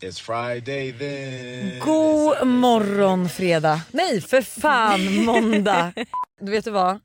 [0.00, 1.78] It's Friday then.
[1.80, 3.80] God morgon fredag.
[3.92, 5.92] Nej för fan måndag.
[6.40, 6.98] Du vet du vad?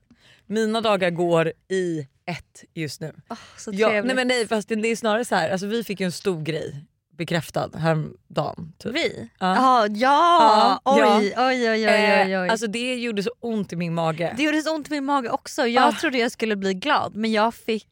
[0.46, 3.12] Mina dagar går i ett just nu.
[3.58, 4.06] Så Ja, trevligt.
[4.06, 5.50] nej men nej fast det, det är snarare så här.
[5.50, 6.84] Alltså vi fick ju en stor grej
[7.18, 8.72] bekräftad häromdagen.
[8.78, 8.94] Typ.
[8.94, 9.28] Vi?
[9.40, 9.54] Ja.
[9.56, 10.80] Jaha, ja.
[10.84, 11.16] Ja, Oj, ja.
[11.18, 12.48] oj, oj, oj, oj, Eh, oj.
[12.48, 14.34] alltså det gjorde så ont i min mage.
[14.36, 15.66] det gjorde så ont i min mage också.
[15.66, 15.92] Jag Ah.
[15.92, 17.88] trodde jag skulle bli glad men jag fick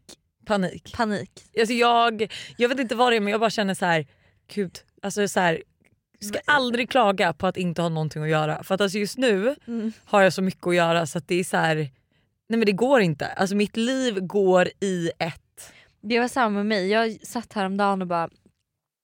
[0.47, 0.93] Panik.
[0.97, 1.31] panik.
[1.61, 4.07] Alltså jag, jag vet inte vad det är men jag bara känner så här.
[4.55, 5.63] gud, alltså så här,
[6.21, 8.63] ska aldrig klaga på att inte ha någonting att göra.
[8.63, 9.93] För att alltså just nu Mm.
[10.05, 11.75] har jag så mycket att göra så att det är så här.
[11.77, 13.27] nej men det går inte.
[13.27, 15.73] Alltså mitt liv går i ett.
[16.01, 16.89] Det var samma med mig.
[16.89, 18.29] Jag satt häromdagen och bara,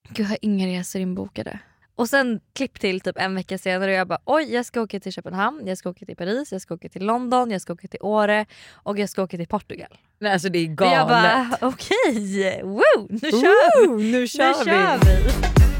[0.08, 1.58] gud jag har inga resor inbokade.
[1.94, 5.00] Och sen klipp till typ en vecka senare och jag bara oj jag ska åka
[5.00, 7.88] till Köpenhamn, jag ska åka till Paris, jag ska åka till London, jag ska åka
[7.88, 9.98] till Åre och jag ska åka till Portugal.
[10.18, 10.94] Nej, alltså det är Och galet.
[10.96, 13.86] jag bara okej, woo, nu kör!
[13.88, 15.75] Woo, nu kör vi.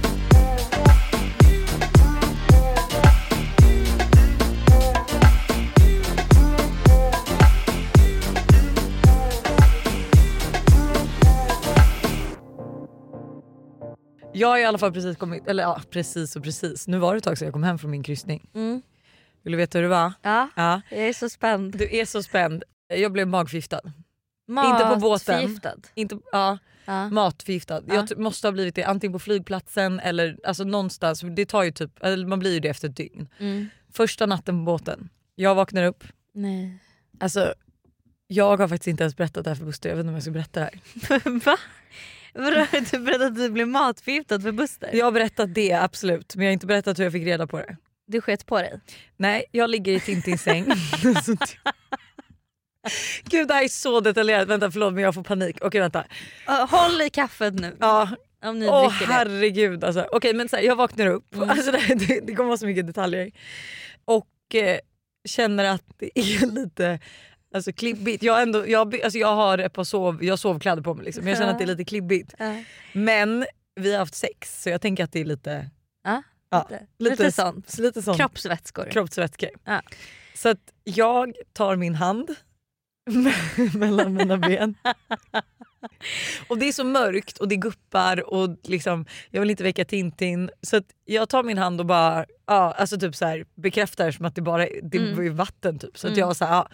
[14.37, 16.89] Jag har i alla fall precis kommit, eller ja precis och precis.
[16.89, 18.51] Nu var det ett tag sedan jag kom hem från min kryssning.
[18.55, 18.83] Mm.
[19.43, 20.13] Vill du veta hur det var?
[20.23, 20.81] Ja, Ja.
[20.91, 21.79] jag är så spänd.
[21.79, 22.65] Du är så spänd.
[22.89, 23.81] Jag blev magförgiftad.
[24.49, 25.35] Inte på båten.
[25.37, 25.75] Matförgiftad.
[25.95, 27.09] Inte, ja, Ja.
[27.11, 27.83] matförgiftad.
[27.89, 27.95] Ja.
[27.95, 31.21] Jag måste ha blivit det antingen på flygplatsen eller alltså någonstans.
[31.37, 31.91] Det tar ju typ,
[32.27, 33.29] man blir ju det efter ett dygn.
[33.39, 33.67] Mm.
[33.93, 36.05] Första natten på båten, jag vaknar upp.
[36.33, 36.79] Nej.
[37.21, 37.55] Alltså,
[38.27, 40.23] jag har faktiskt inte ens berättat det här för Buster, jag vet inte om jag
[40.23, 40.71] ska berätta det
[41.09, 41.41] här.
[41.45, 41.57] Va?
[42.37, 44.91] Vadå har du berättat att du blev matförgiftad för Buster?
[44.93, 47.57] Jag har berättat det absolut men jag har inte berättat hur jag fick reda på
[47.59, 47.77] det.
[48.07, 48.81] Du sket på dig?
[49.17, 50.65] Nej, jag ligger i Tintins säng.
[53.25, 55.57] Gud det här är så detaljerat, vänta förlåt men jag får panik.
[55.63, 56.05] Okej vänta.
[56.49, 58.09] Uh, håll i kaffet nu Ja,
[58.45, 59.13] om ni åh dricker det.
[59.13, 60.07] herregud alltså.
[60.13, 61.51] Okej men så här, jag vaknar upp, Mm.
[61.51, 63.31] alltså, det, det, det kommer vara så mycket detaljer.
[64.05, 64.79] Och eh,
[65.29, 66.99] känner att det är lite
[67.57, 68.23] alltså, klibbigt.
[68.23, 71.31] Jag, ändå, jag, alltså, jag har ett par sov, jag sovkläder på mig liksom, men
[71.31, 72.35] jag känner att det är lite klibbigt.
[72.39, 72.63] Ja.
[72.93, 73.47] Men
[73.81, 75.71] vi har haft sex så jag tänker att det är lite,
[76.05, 77.79] Ja, Ja, lite, lite, lite sånt.
[77.79, 78.19] lite sånt.
[78.19, 78.89] Kroppsvätskor.
[78.91, 79.51] kroppsvätskor.
[79.65, 79.83] Ja.
[80.35, 82.35] Så att jag tar min hand
[83.75, 84.75] mellan mina ben.
[86.49, 90.51] och det är så mörkt och det guppar och liksom, jag vill inte väcka Tintin.
[90.63, 94.25] Så att jag tar min hand och bara ja, alltså typ så här, bekräftar som
[94.25, 95.25] att det bara det Mm.
[95.25, 95.79] ju vatten.
[95.79, 95.99] Typ.
[95.99, 96.21] Så att Mm.
[96.21, 96.69] jag så här, ja,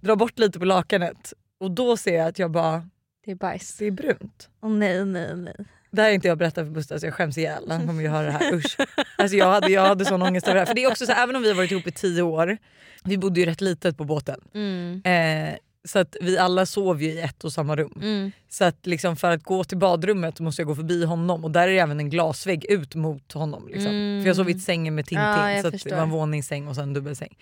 [0.00, 2.88] drar bort lite på lakanet och då ser jag att jag bara,
[3.24, 3.76] Det är bajs.
[3.78, 4.48] det är brunt.
[4.62, 5.54] Åh nej, nej, nej.
[5.90, 7.64] Det här har inte jag berättat för Buster så jag skäms ihjäl.
[7.70, 8.54] Han kommer ju höra det här.
[8.54, 8.76] Usch.
[9.18, 10.66] Alltså jag, hade, jag hade sån ångest över det här.
[10.66, 12.58] För det är också så här, även om vi har varit ihop i tio år,
[13.04, 14.40] vi bodde ju rätt litet på båten.
[14.54, 15.02] Mm.
[15.04, 15.54] Eh,
[15.84, 17.92] så att vi alla sov ju i ett och samma rum.
[18.02, 18.32] Mm.
[18.54, 21.68] Så att liksom för att gå till badrummet måste jag gå förbi honom och där
[21.68, 23.68] är det även en glasvägg ut mot honom.
[23.68, 23.90] Liksom.
[23.90, 24.22] Mm.
[24.22, 25.86] För jag sov i sängen med Tintin Ja, så att det.
[25.86, 25.96] Mm.
[25.96, 27.36] var en våningssäng och sen en dubbelsäng.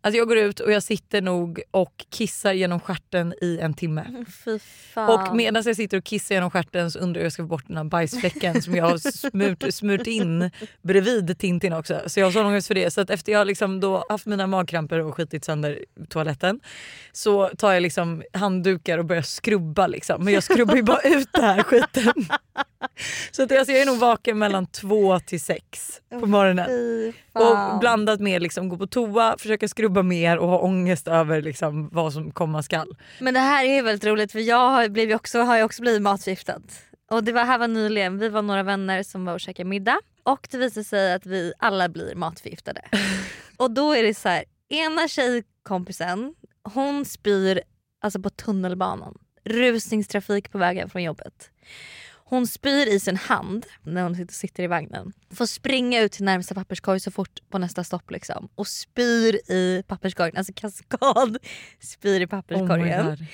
[0.00, 4.24] Alltså jag går ut och jag sitter nog och kissar genom stjärten i en timme.
[4.44, 4.58] Fy.
[4.94, 7.48] Och medan jag sitter och kissar genom stjärten så undrar jag hur jag ska få
[7.48, 10.50] bort den här bajsfläcken som jag har smurt, smurt in
[10.82, 12.00] bredvid Tintin också.
[12.06, 12.90] Så jag har sån ångest för det.
[12.90, 16.60] Så att efter jag liksom då haft mina magkramper och skitit sönder toaletten
[17.12, 19.86] så tar jag liksom handdukar och börjar skrubba.
[19.86, 20.24] Liksom.
[20.24, 22.12] Men jag skrubbar ju bara ut den här skiten.
[23.30, 26.70] Så att alltså jag är nog vaken mellan två till sex på morgonen.
[27.32, 31.88] Och blandat med liksom gå på toa, försöka skrubba mer och ha ångest över liksom
[31.92, 32.96] vad som komma skall.
[33.20, 36.60] Men det här är väldigt roligt för jag har, blivit också, har också blivit matförgiftad.
[37.10, 40.00] Och det var, här var nyligen, vi var några vänner som var och käkade middag
[40.22, 42.80] och det visade sig att vi alla blir matförgiftade.
[43.56, 46.34] och då är det så här, ena tjejkompisen
[46.74, 47.60] hon spyr
[48.00, 51.50] alltså på tunnelbanan, rusningstrafik på vägen från jobbet.
[52.24, 55.12] Hon spyr i sin hand när hon sitter- i vagnen.
[55.34, 58.48] Får springa ut till närmsta papperskorg så fort på nästa stopp liksom.
[58.54, 61.38] Och spyr i papperskorgen, alltså kaskad
[61.80, 63.06] spyr i Oh papperskorgen.
[63.06, 63.24] God.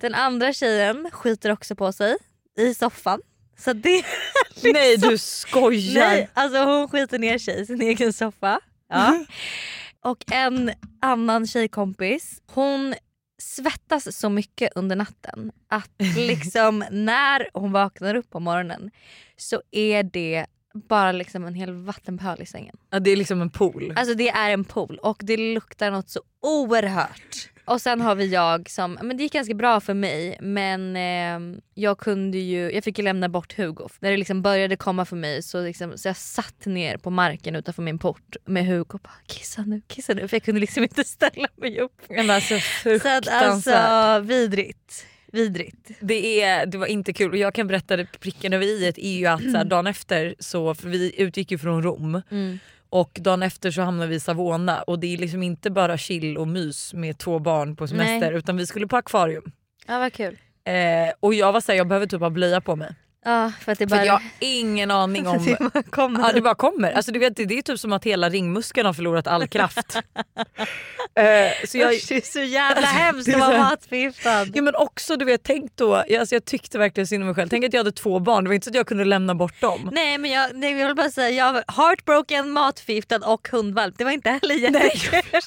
[0.00, 2.16] Den andra tjejen skiter också på sig
[2.58, 3.20] i soffan.
[3.58, 4.04] Så det,
[4.72, 5.94] Nej du skojar!
[6.08, 8.60] nej, alltså hon skiter ner sig i sin egen soffa.
[8.88, 9.24] Ja.
[10.04, 12.94] Och en annan tjejkompis, hon
[13.42, 18.90] svettas så mycket under natten att liksom när hon vaknar upp på morgonen
[19.36, 22.76] så är det bara liksom en hel vattenpöl i sängen.
[22.90, 23.92] Ja, det är liksom en pool.
[23.96, 27.51] Alltså det är en pool och det luktar något så oerhört.
[27.64, 31.58] Och sen har vi jag som, men det gick ganska bra för mig men eh,
[31.74, 33.88] jag kunde ju, jag fick ju lämna bort Hugo.
[34.00, 37.56] När det liksom började komma för mig så, liksom, så jag satt ner på marken
[37.56, 40.82] utanför min port med Hugo och bara kissa nu, kissa nu för jag kunde liksom
[40.82, 42.02] inte ställa mig upp.
[42.08, 42.54] Men alltså
[42.84, 45.06] Så att alltså vidrigt.
[45.32, 45.90] vidrigt.
[46.00, 49.18] Det, är, det var inte kul och jag kan berätta det pricken över i är
[49.18, 52.58] ju att så här, dagen efter så, för vi utgick ju från Rom Mm.
[52.92, 56.38] Och dagen efter så hamnade vi i Savona och det är liksom inte bara chill
[56.38, 58.38] och mys med två barn på semester Nej.
[58.38, 59.52] utan vi skulle på akvarium.
[59.86, 60.38] Ja vad kul.
[60.64, 62.94] Eh, och jag var såhär, jag behöver typ ha blöja på mig.
[63.24, 65.44] Ja för att det För bara jag har ingen aning om...
[65.44, 66.20] det bara kommer.
[66.20, 66.92] Ja det bara kommer.
[66.92, 69.96] Alltså, du vet, det är typ som att hela ringmuskeln har förlorat all kraft.
[71.14, 74.46] eh, så jag, Usch, det är så jävla hemskt Det är att vara matförgiftad.
[74.54, 77.48] ja, men också du vet, tänk då, alltså, jag tyckte verkligen synd om mig själv.
[77.48, 79.60] Tänk att jag hade två barn, det var inte så att jag kunde lämna bort
[79.60, 79.88] dem.
[79.92, 83.94] Nej men jag, nej, jag vill bara säga jag var heartbroken, matförgiftad och hundvalp.
[83.98, 85.40] Det var inte heller jättekul.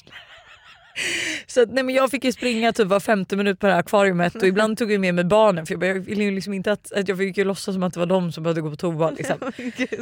[1.46, 3.80] Så att, nej, men jag fick ju springa typ var femte minut på det här
[3.80, 6.52] akvariet och ibland tog jag med mig barnen för jag, bara, jag ville ju liksom
[6.52, 8.70] inte att, att jag fick ju låtsas som att det var de som behövde gå
[8.70, 9.10] på toa.
[9.10, 9.36] Liksom.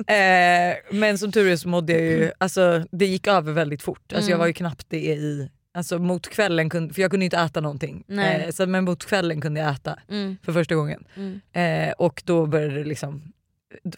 [0.07, 4.13] eh, men som tur är så mådde jag ju, alltså det gick över väldigt fort.
[4.13, 4.39] Alltså, Jag Mm.
[4.39, 8.05] var ju knappt det i, alltså mot kvällen, kunde, för jag kunde inte äta någonting.
[8.09, 11.05] Eh, så, men mot kvällen kunde jag äta Mm, för första gången.
[11.17, 11.41] mm.
[11.89, 13.33] Eh, och då började det liksom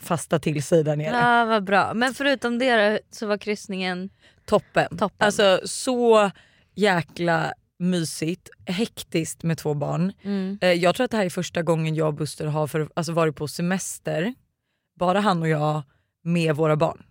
[0.01, 1.17] fasta till sig där nere.
[1.17, 1.95] Ja vad bra.
[1.95, 4.11] Men förutom det då, så var kryssningen
[4.45, 4.89] Toppen.
[4.99, 5.27] toppen.
[5.27, 6.31] Alltså så
[6.77, 10.13] jäkla mysigt, hektiskt med två barn.
[10.23, 10.59] mm.
[10.61, 13.13] Eh, Jag tror att det här är första gången jag och Buster har för, alltså
[13.13, 14.35] varit på semester,
[14.99, 15.83] bara han och jag
[16.25, 17.03] med våra barn.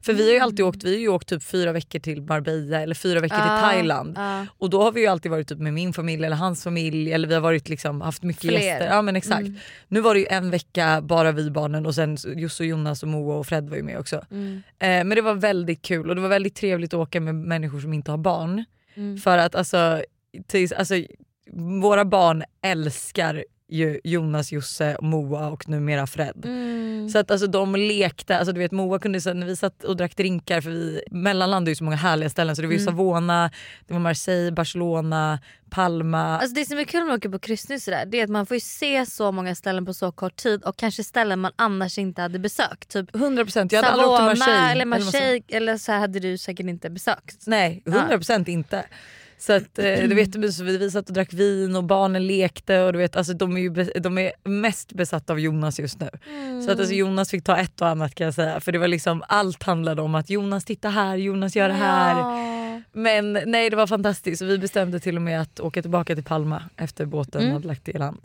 [0.00, 2.80] För vi har ju alltid åkt, vi har ju åkt typ fyra veckor till Marbella
[2.80, 4.14] eller fyra veckor Ja, till Thailand.
[4.16, 4.46] ja.
[4.58, 7.28] Och då har vi ju alltid varit typ med min familj eller hans familj eller
[7.28, 8.52] vi har varit liksom, haft mycket Fler.
[8.60, 8.86] gäster.
[8.86, 9.40] Ja men exakt.
[9.40, 9.56] Mm.
[9.88, 13.34] Nu var det ju en vecka bara vi barnen och sen Josse Jonas och Moa
[13.36, 14.24] och Fred var ju med också.
[14.30, 14.54] Mm.
[14.78, 17.80] Eh, men det var väldigt kul och det var väldigt trevligt att åka med människor
[17.80, 18.64] som inte har barn.
[18.98, 19.16] Mm.
[19.16, 20.02] För att alltså,
[20.46, 20.94] tills, alltså
[21.82, 23.44] våra barn älskar
[24.04, 26.44] Jonas, Josse, Moa och numera Fred.
[26.44, 27.08] Mm.
[27.08, 29.96] Så att alltså de lekte, alltså du vet Moa kunde så när vi satt och
[29.96, 32.86] drack drinkar för vi mellanlandade ju så många härliga ställen så det var ju Mm.
[32.86, 33.50] Savona,
[33.86, 35.38] det var Marseille, Barcelona,
[35.70, 36.38] Palma.
[36.38, 38.46] Alltså det som är kul med att åka på kryssning sådär, det är att man
[38.46, 41.98] får ju se så många ställen på så kort tid och kanske ställen man annars
[41.98, 42.88] inte hade besökt.
[42.88, 44.70] Typ 100% jag hade aldrig åkt till Marseille.
[44.70, 47.46] eller Marseille eller så hade du säkert inte besökt.
[47.46, 48.84] Nej, 100% inte.
[49.38, 52.92] Så att, eh, du vet, så vi, satt och drack vin och barnen lekte och
[52.92, 53.70] du vet, alltså, de, är ju,
[54.00, 56.08] de är mest besatta av Jonas just nu.
[56.66, 58.60] Så att alltså, Jonas fick ta ett och annat kan jag säga.
[58.60, 62.18] För det var liksom, allt handlade om att Jonas titta här, Jonas gör det här.
[62.18, 62.58] Ja.
[62.92, 64.38] Men nej det var fantastiskt.
[64.38, 67.52] Så vi bestämde till och med att åka tillbaka till Palma efter båten Mm.
[67.52, 68.20] hade lagt i land.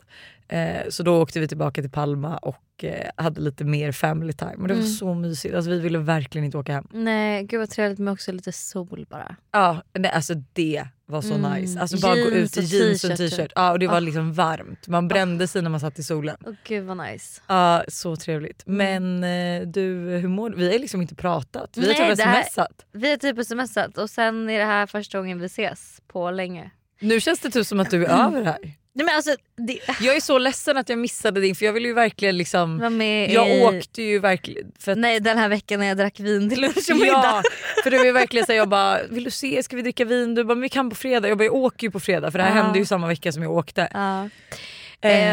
[0.48, 4.54] Eh, så då åkte vi tillbaka till Palma och eh, hade lite mer family time.
[4.54, 4.92] Och det var Mm.
[4.92, 5.54] så mysigt.
[5.54, 6.86] Alltså, vi ville verkligen inte åka hem.
[6.92, 9.36] Nej gud vad trevligt med också lite sol bara.
[9.52, 11.52] Ja, nej, alltså det var så Mm.
[11.52, 11.80] nice.
[11.80, 13.40] Alltså bara gå ut Jeans i jeans och t-shirt, t-shirt.
[13.48, 13.52] typ.
[13.54, 14.00] Ja, och det var Ah.
[14.00, 14.88] liksom varmt.
[14.88, 16.36] Man brände sig när man satt i solen.
[16.46, 17.40] Åh gud vad nice.
[17.46, 18.66] Ja, så trevligt.
[18.66, 18.76] Mm.
[19.20, 19.80] Men eh, du,
[20.20, 20.56] hur mår du?
[20.56, 21.70] Vi har liksom inte pratat.
[21.76, 22.84] Vi har typ smsat.
[22.92, 26.70] Vi har typ smsat och sen är det här första gången vi ses på länge.
[27.00, 28.58] Nu känns det typ som att du är över här.
[28.96, 31.84] Nej men alltså det, Jag är så ledsen att jag missade din för jag vill
[31.84, 32.78] ju verkligen liksom...
[32.78, 33.62] var med Jag i...
[33.64, 34.72] åkte ju verkligen...
[34.78, 37.12] För att, Nej den här veckan när jag drack vin till lunch och middag.
[37.22, 37.42] ja,
[37.82, 40.04] för det var ju verkligen så här, jag bara vill du se, ska vi dricka
[40.04, 40.34] vin?
[40.34, 41.28] Du bara vi kan på fredag.
[41.28, 42.62] Jag bara jag åker ju på fredag för det här Ja.
[42.62, 43.88] hände ju samma vecka som jag åkte.
[43.92, 44.24] Ja.
[44.24, 44.30] Eh,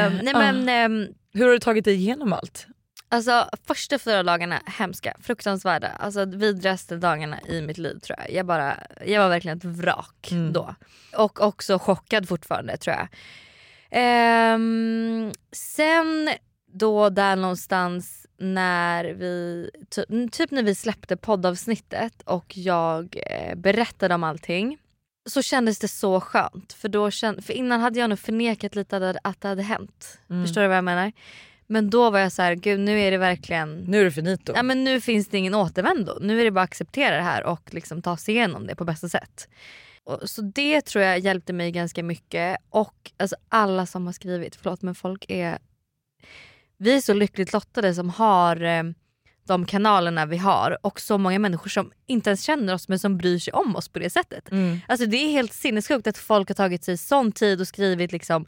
[0.05, 2.67] Eh, nej men ehm, Hur har du tagit dig igenom allt?
[3.09, 5.87] Alltså första fyra dagarna hemska, fruktansvärda.
[5.87, 8.31] Alltså vidrigaste dagarna i mitt liv tror jag.
[8.33, 10.53] Jag, bara, jag var verkligen ett vrak Mm.
[10.53, 10.75] då.
[11.17, 13.07] Och också chockad fortfarande tror jag.
[13.91, 16.29] Ehm, sen
[16.73, 24.15] då där någonstans när vi, typ, typ när vi släppte poddavsnittet och jag eh, berättade
[24.15, 24.77] om allting.
[25.29, 26.73] Så kändes det så skönt.
[26.73, 30.19] För, då känd, för innan hade jag nog förnekat lite att det hade hänt.
[30.29, 30.45] Mm.
[30.45, 31.11] Förstår du vad jag menar?
[31.67, 34.53] Men då var jag så här, gud nu är det verkligen Nu är det finito.
[34.55, 36.17] Ja, men nu finns det ingen återvändo.
[36.21, 38.85] Nu är det bara att acceptera det här och liksom ta sig igenom det på
[38.85, 39.47] bästa sätt.
[40.25, 42.57] Så det tror jag hjälpte mig ganska mycket.
[42.69, 45.59] Och alltså, alla som har skrivit, förlåt men folk är...
[46.77, 48.83] Vi är så lyckligt lottade som har eh,
[49.47, 53.17] de kanalerna vi har och så många människor som inte ens känner oss men som
[53.17, 54.51] bryr sig om oss på det sättet.
[54.51, 54.79] Mm.
[54.87, 58.45] Alltså det är helt sinnessjukt att folk har tagit sig sån tid och skrivit liksom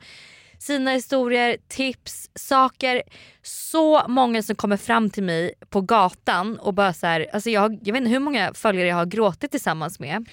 [0.60, 3.04] sina historier, tips, saker.
[3.42, 7.80] Så många som kommer fram till mig på gatan och bara så här, alltså jag,
[7.84, 10.26] jag vet inte hur många följare jag har gråtit tillsammans med.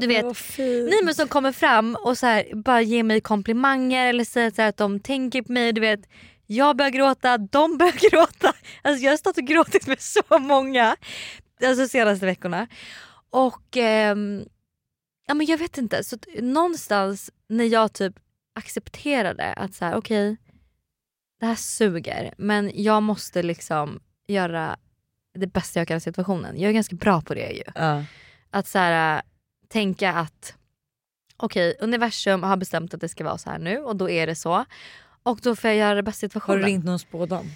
[0.00, 0.24] Du vet.
[0.58, 4.62] Nej men som kommer fram och så här, bara ger mig komplimanger eller säger så
[4.62, 5.72] här att de tänker på mig.
[5.72, 6.00] Du vet,
[6.46, 8.52] jag börjar gråta, de börjar gråta.
[8.82, 10.96] Alltså jag har stått och gråtit med så många
[11.64, 12.66] alltså senaste veckorna.
[13.30, 14.44] Och ehm,
[15.26, 18.14] ja, men jag vet inte, så någonstans när jag typ
[18.54, 20.36] accepterade att så här, okej
[21.42, 24.76] det här suger men jag måste liksom göra
[25.34, 26.60] det bästa jag kan av situationen.
[26.60, 27.62] Jag är ganska bra på det ju.
[27.74, 28.04] Ja.
[28.50, 29.22] Att så här,
[29.72, 30.54] tänka att
[31.36, 34.34] okej, universum har bestämt att det ska vara så här nu och då är det
[34.34, 34.64] så.
[35.22, 36.60] Och då får jag göra det bästa i Har situationen.
[36.60, 37.46] du ringt någon spådam?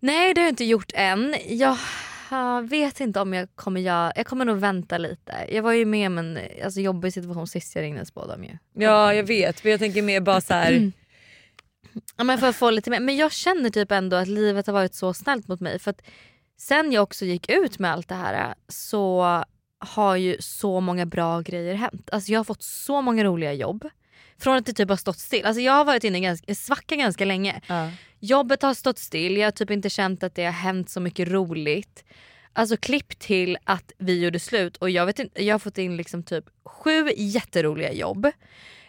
[0.00, 1.34] Nej det har jag inte gjort än.
[1.48, 5.46] Jag vet inte om jag kommer göra, jag kommer nog vänta lite.
[5.48, 8.58] Jag var ju med om en alltså, jobbig situation sist jag ringde en spådam ju.
[8.72, 10.92] Ja jag vet men jag tänker mer bara så här.
[12.16, 13.00] Ja, men för att få lite mer.
[13.00, 15.78] Men jag känner typ ändå att livet har varit så snällt mot mig.
[15.78, 16.02] För att
[16.58, 19.44] sen jag också gick ut med allt det här så
[19.86, 22.08] har ju så många bra grejer hänt.
[22.12, 23.88] Alltså jag har fått så många roliga jobb.
[24.38, 25.44] Från att det typ har stått still.
[25.44, 27.60] Alltså jag har varit inne i ganska- svacka ganska länge.
[27.66, 27.90] Ja.
[28.20, 31.28] Jobbet har stått still, jag har typ inte känt att det har hänt så mycket
[31.28, 32.04] roligt.
[32.52, 35.96] Alltså klipp till att vi gjorde slut och jag, vet inte, jag har fått in
[35.96, 38.26] liksom typ sju jätteroliga jobb.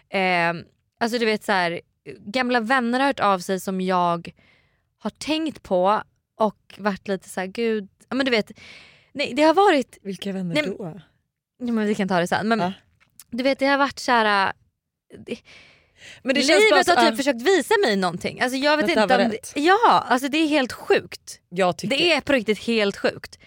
[0.09, 0.53] Eh,
[0.99, 1.81] alltså du vet så här,
[2.25, 4.31] gamla vänner har hört av sig som jag
[4.99, 6.01] har tänkt på
[6.37, 8.51] och varit lite så här, gud, ja men du vet.
[9.13, 10.99] Nej det har varit, Vilka vänner Nej, då?
[11.59, 12.47] ja, men vi kan ta det sen.
[12.47, 12.73] Men Ja.
[13.29, 14.53] du vet det har varit så här.
[15.25, 15.39] Det,
[16.23, 18.41] Men det känns bara livet har typ ja, försökt visa mig någonting.
[18.41, 21.39] Alltså jag vet inte om det, Ja, alltså det är helt sjukt.
[21.49, 23.39] Det är på riktigt helt sjukt.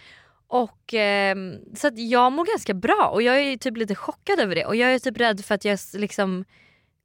[0.49, 4.55] Och ehm, Så att jag mår ganska bra och jag är typ lite chockad över
[4.55, 4.65] det.
[4.65, 6.45] Och jag är typ rädd för att jag liksom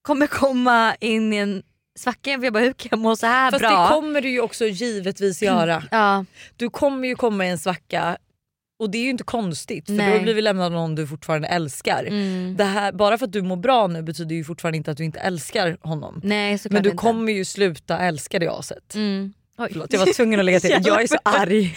[0.02, 1.64] kommer komma in i en
[1.98, 3.82] svacka igen för jag bara hur kan jag må så här Fast bra?
[3.84, 5.84] det kommer du ju också givetvis göra.
[5.92, 8.18] ja, Du kommer ju komma i en svacka
[8.80, 10.12] och det är ju inte konstigt för Nej.
[10.12, 12.04] har blivit lämnad av någon du fortfarande älskar.
[12.04, 12.56] mm.
[12.58, 15.04] Det här, bara för att du mår bra nu betyder ju fortfarande inte att du
[15.04, 16.22] inte älskar honom.
[16.24, 16.98] Nej Men du inte.
[16.98, 18.96] kommer ju sluta älska det aset.
[18.96, 19.34] Mm.
[19.58, 19.68] Oj.
[19.72, 20.70] Förlåt jag var tvungen att lägga till.
[20.84, 21.76] Jag är så arg.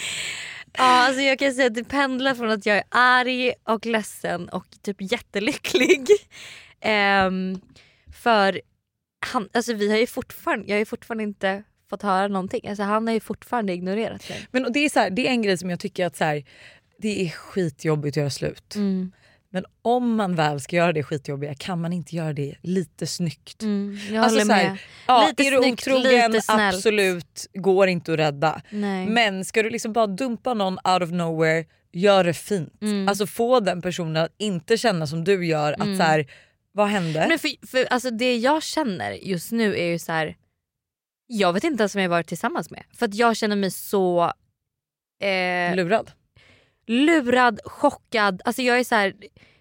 [0.79, 4.49] Ja, alltså jag kan säga att det pendlar från att jag är arg och ledsen
[4.49, 6.07] och typ jättelycklig.
[6.81, 7.61] Ehm,
[8.23, 8.61] för
[9.27, 12.69] han, alltså vi har ju fortfarande, jag har ju fortfarande inte fått höra någonting.
[12.69, 14.47] Alltså han har ju fortfarande ignorerat mig.
[14.51, 16.45] Men det, är så här, det är en grej som jag tycker att så här,
[16.99, 18.75] det är skitjobbigt att göra slut.
[18.75, 19.13] Mm.
[19.51, 23.63] Men om man väl ska göra det skitjobbiga kan man inte göra det lite snyggt.
[23.63, 24.79] Mm, jag Alltså håller så här, med.
[25.07, 26.75] Ja, Lite är du snyggt, otrogen, lite snällt.
[26.75, 28.63] absolut, går inte att rädda.
[28.71, 29.07] Nej.
[29.07, 32.83] Men ska du liksom bara dumpa någon out of nowhere, gör det fint.
[32.83, 33.09] Mm.
[33.09, 36.27] Alltså få den personen att inte känna som du gör, att så här,
[36.73, 37.27] vad hände?
[37.29, 40.37] Men för, för, alltså det jag känner just nu är ju så här.
[41.27, 42.85] Jag vet inte ens om jag varit tillsammans med.
[42.95, 44.33] För att jag känner mig så
[45.23, 46.11] eh, Lurad.
[46.89, 48.43] Lurad, chockad.
[48.45, 49.15] Alltså jag är så här,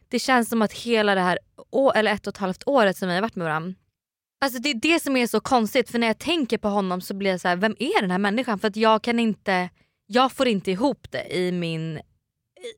[0.10, 3.08] det känns som att hela det här å, eller ett och ett halvt året som
[3.08, 3.74] vi har varit med varandra.
[4.42, 7.14] Alltså det är det som är så konstigt för när jag tänker på honom så
[7.14, 8.60] blir jag så här, vem är den här människan?
[8.60, 9.70] För att jag kan inte,
[10.08, 12.00] jag får inte ihop det i min,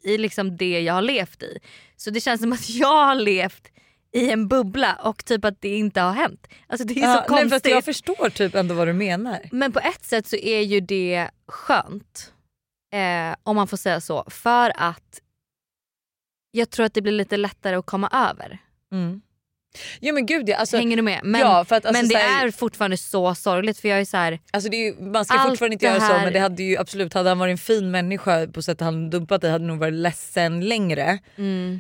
[0.04, 1.60] i liksom det jag har levt i.
[1.96, 3.68] Så det känns som att jag har levt
[4.12, 6.48] i en bubbla och typ att det inte har hänt.
[6.68, 7.52] Alltså det är Ja, så nej, konstigt.
[7.52, 9.40] fast jag förstår typ ändå vad du menar.
[9.52, 12.34] Men på ett sätt så är ju det skönt.
[12.92, 14.24] Eh, om man får säga så.
[14.30, 15.22] För att
[16.52, 18.58] jag tror att det blir lite lättare att komma över.
[18.92, 19.22] Mm.
[20.00, 21.20] Ja men gud ja, alltså, Hänger du med?
[21.24, 24.06] Men, ja, för att, alltså, men det här, är fortfarande så sorgligt för jag är
[24.06, 27.14] så här, Alltså ju, man ska fortfarande inte göra så men det hade ju absolut,
[27.14, 30.62] hade han varit en fin människa på sättet han dumpat dig hade nog varit ledsen
[30.68, 31.20] längre.
[31.36, 31.80] mm,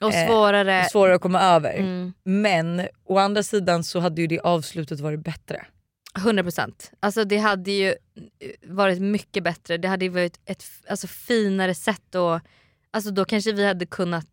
[0.00, 0.84] och Eh, svårare.
[0.90, 1.74] Svårare att komma över.
[1.74, 5.66] Mm, Men å andra sidan så hade ju det avslutet varit bättre.
[6.18, 6.72] 100%.
[7.00, 7.94] Alltså det hade ju
[8.66, 9.76] varit mycket bättre.
[9.76, 12.40] Det hade ju varit ett alltså, finare sätt och
[12.90, 14.26] alltså då kanske vi hade kunnat...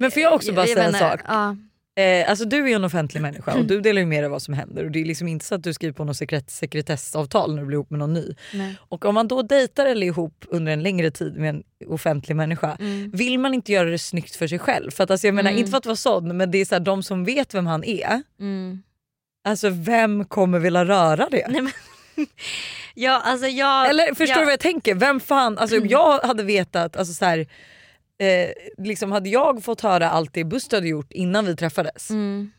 [0.00, 1.20] Men får jag också bara säga en vet inte, sak?
[1.28, 1.56] Ja.
[1.96, 4.30] Eh, alltså du är ju en offentlig människa och du delar ju med dig av
[4.30, 6.50] vad som händer och det är liksom inte så att du skriver på något sekret,
[6.50, 8.34] sekretessavtal när du blir ihop med någon ny.
[8.54, 8.76] Nej.
[8.88, 12.36] Och om man då dejtar eller är ihop under en längre tid med en offentlig
[12.36, 13.10] människa Mm.
[13.10, 14.90] vill man inte göra det snyggt för sig själv.
[14.90, 15.58] För att, alltså, jag menar, Mm.
[15.58, 17.84] Inte för att vara sån men det är så här, de som vet vem han
[17.84, 18.82] är, Mm.
[19.44, 21.46] Alltså vem kommer vilja röra det?
[21.48, 21.72] Nej, men,
[22.94, 24.94] ja, alltså jag, Eller förstår ja, du vad jag tänker?
[24.94, 27.38] Vem fan, alltså jag hade vetat, alltså så här,
[28.20, 28.48] eh,
[28.84, 32.50] liksom hade jag fått höra allt det Buster hade gjort innan vi träffades, Mm.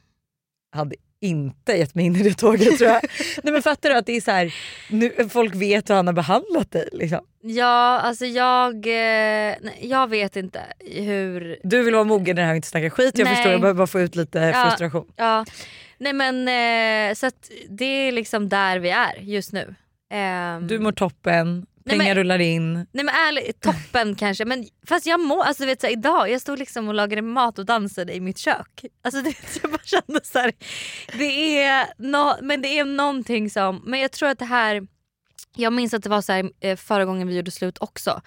[0.75, 3.01] hade inte gett mig in i det tåget tror jag.
[3.43, 4.53] Nej men fattar du att det är så här,
[4.89, 7.19] nu, folk vet hur han har behandlat dig liksom.
[7.41, 11.59] Ja, alltså jag, eh, nej, jag vet inte hur...
[11.63, 13.35] Du vill vara mogen i det här och inte snacka skit, jag Nej.
[13.35, 14.65] förstår jag behöver bara få ut lite Ja.
[14.69, 15.07] frustration.
[15.15, 15.45] Ja,
[15.97, 19.75] nej men eh, så att det är liksom där vi är just nu.
[20.11, 22.73] Ehm, Du mår toppen, pengar men- rullar in.
[22.73, 24.45] Nej men ärligt, toppen kanske.
[24.45, 27.21] Men fast jag mår, alltså du vet så här, idag, jag stod liksom och lagade
[27.21, 28.85] mat och dansade i mitt kök.
[29.03, 30.51] Alltså det, jag bara kände så här,
[31.17, 34.87] det är, no, men det är någonting som, men jag tror att det här,
[35.55, 38.21] jag minns att det var så här eh, förra gången vi gjorde slut också.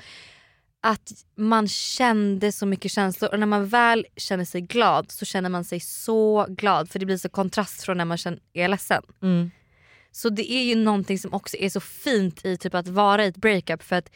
[0.81, 5.49] Att man kände så mycket känslor och när man väl känner sig glad så känner
[5.49, 9.03] man sig så glad för det blir så kontrast från när man känner, är ledsen.
[9.23, 9.51] Mm.
[10.13, 13.29] Så det är ju någonting som också är så fint i typ att vara i
[13.29, 14.11] ett breakup för att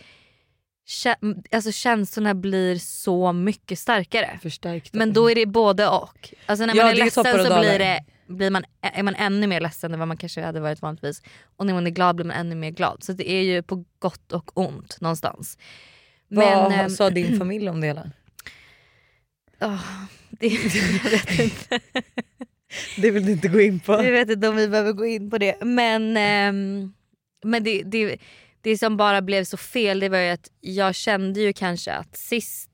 [1.52, 4.38] alltså känslorna blir så mycket starkare.
[4.42, 4.94] Förstärkt.
[4.94, 6.34] Men då är det både och.
[6.46, 9.60] Alltså när man Ja, är ledsen så blir det blir man, är man ännu mer
[9.60, 11.22] ledsen än vad man kanske hade varit vanligtvis.
[11.56, 13.02] Och när man är glad blir man ännu mer glad.
[13.04, 15.58] Så det är ju på gott och ont någonstans.
[16.34, 18.10] Vad ehm, sa din familj om det hela?
[19.60, 19.84] åh,
[20.30, 20.46] det,
[21.04, 21.80] jag vet inte.
[22.96, 23.92] Det vill du inte gå in på.
[23.92, 25.64] Jag vet inte om vi behöver gå in på det.
[25.64, 26.92] Men, ehm,
[27.44, 28.18] men det, det,
[28.60, 32.16] det som bara blev så fel det var ju att jag kände ju kanske att
[32.16, 32.70] sist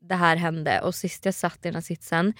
[0.00, 2.32] det här hände och sist jag satt i den här sitsen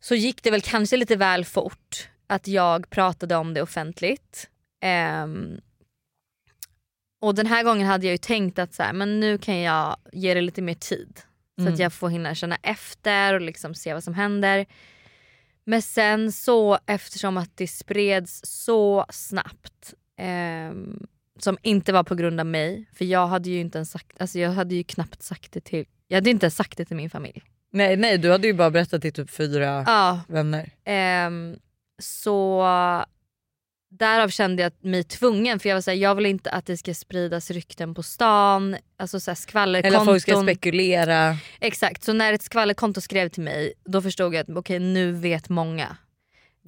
[0.00, 4.48] så gick det väl kanske lite väl fort att jag pratade om det offentligt.
[4.82, 5.60] Ehm,
[7.20, 9.96] och den här gången hade jag ju tänkt att så här, men nu kan jag
[10.12, 11.20] ge det lite mer tid.
[11.56, 11.72] Så Mm.
[11.74, 14.66] att jag får hinna känna efter och liksom se vad som händer.
[15.64, 21.06] Men sen så eftersom att det spreds så snabbt ehm,
[21.38, 22.84] som inte var på grund av mig.
[22.94, 25.84] För jag hade ju inte ens sagt, alltså jag hade ju knappt sagt det till,
[26.08, 27.42] jag hade inte ens sagt det till min familj.
[27.70, 30.70] Nej, nej du hade ju bara berättat till typ fyra Ja, vänner.
[30.84, 31.56] Ehm,
[31.98, 32.62] så
[33.98, 36.94] därav kände jag mig tvungen för jag var såhär, jag vill inte att det ska
[36.94, 39.96] spridas rykten på stan, alltså såhär skvallerkonton.
[39.96, 41.36] Eller folk ska spekulera.
[41.60, 45.48] Exakt, så när ett skvallerkonto skrev till mig då förstod jag att okej nu vet
[45.48, 45.96] många.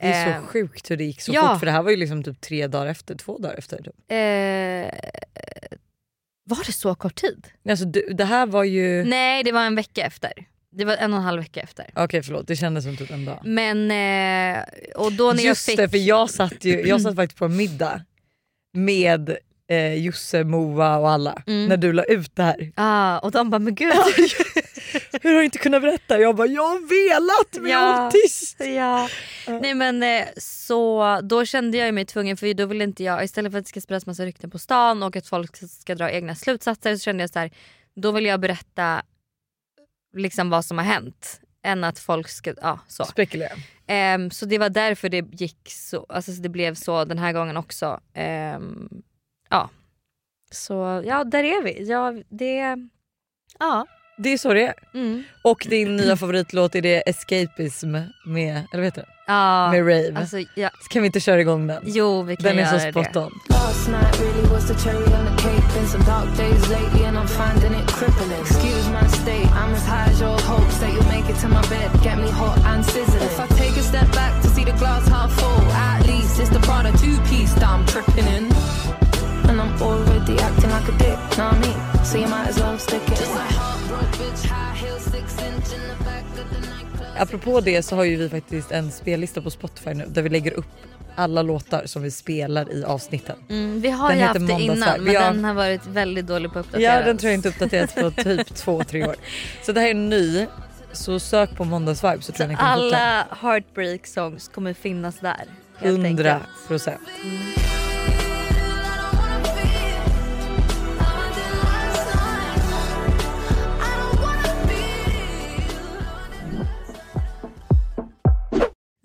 [0.01, 1.53] Det är så Ehm, sjukt hur det gick så ja.
[1.53, 3.77] fort för det här var ju liksom typ tre dagar efter, två dagar efter.
[3.77, 3.95] Typ.
[4.09, 5.19] Eh,
[6.45, 7.47] var det så kort tid?
[7.69, 9.05] Alltså, det här var ju...
[9.05, 10.33] Nej det var en vecka efter.
[10.79, 11.87] Det var en och en halv vecka efter.
[11.95, 13.41] Okej förlåt, det kändes som typ en dag.
[13.45, 14.63] Men eh,
[14.97, 15.77] och då när Just jag fick...
[15.77, 18.01] det, för jag satt, ju, jag satt faktiskt på en middag
[18.77, 19.37] med
[19.71, 21.67] eh, Josse, Moa och alla Mm.
[21.69, 22.73] när du la ut det här.
[22.75, 23.93] ah, och de bara men gud.
[25.23, 26.19] Hur har du inte kunnat berätta?
[26.19, 28.03] Jag bara, jag har velat men jag Ja.
[28.03, 28.57] var tyst.
[28.61, 29.09] Ja.
[29.61, 33.53] Nej men eh, så då kände jag mig tvungen för då vill inte jag istället
[33.53, 36.35] för att det ska spridas massa rykten på stan och att folk ska dra egna
[36.35, 37.51] slutsatser så kände jag så här,
[37.97, 39.03] då vill jag berätta
[40.17, 43.05] liksom vad som har hänt än att folk ska, ja så.
[43.05, 43.53] Spekulera.
[43.87, 47.33] Ehm, så det var därför det gick så, alltså så det blev så den här
[47.33, 48.01] gången också.
[48.15, 48.89] Ehm,
[49.51, 49.71] ja.
[50.51, 51.89] Så ja där är vi.
[51.91, 52.77] Ja, det,
[53.59, 53.87] ja.
[54.21, 54.75] Det är så det är.
[54.95, 55.23] Mm.
[55.45, 59.09] Och din nya favoritlåt är det Escapism med, eller vad heter det?
[59.27, 59.71] ja.
[59.71, 60.13] Med Rave.
[60.17, 60.71] Alltså, ja.
[60.91, 61.83] Kan vi inte köra igång den?
[61.87, 63.21] Jo vi kan Den är göra så spot det.
[63.21, 63.33] on.
[63.49, 65.75] Last night really was the cherry on the cake.
[65.75, 68.41] Been some dark days lately and I'm finding it crippling.
[68.41, 68.78] Excuse my state,
[69.59, 71.91] I'm as high as your hopes that you'll make it to my bed.
[72.03, 73.23] Get me hot and sizzling.
[73.25, 76.51] If I take a step back to see the glass half full, at least it's
[76.51, 78.45] the Prada two-piece that I'm tripping in.
[79.49, 82.05] And I'm already acting like a dick, know what I mean?
[82.05, 83.17] So you might as well stick it.
[83.17, 86.18] Just a heartbroken bitch, high heels, six inch in the back of the nightclub.
[87.19, 90.53] Apropå det så har ju vi faktiskt en spellista på Spotify nu där vi lägger
[90.53, 90.67] upp
[91.15, 93.37] alla låtar som vi spelar i avsnitten.
[93.51, 95.21] Mm, vi har Den ju haft det innan men Ja.
[95.21, 96.95] den har varit väldigt dålig på att uppdatera.
[97.01, 99.17] Ja den tror jag inte uppdaterats på typ två, tre år.
[99.63, 100.47] Så det här är ny.
[100.93, 105.19] Så sök på måndagsvibe så tror jag ni kan hitta Alla heartbreak songs kommer finnas
[105.21, 105.45] där.
[105.79, 106.69] helt 100 enkelt.
[106.69, 107.01] procent.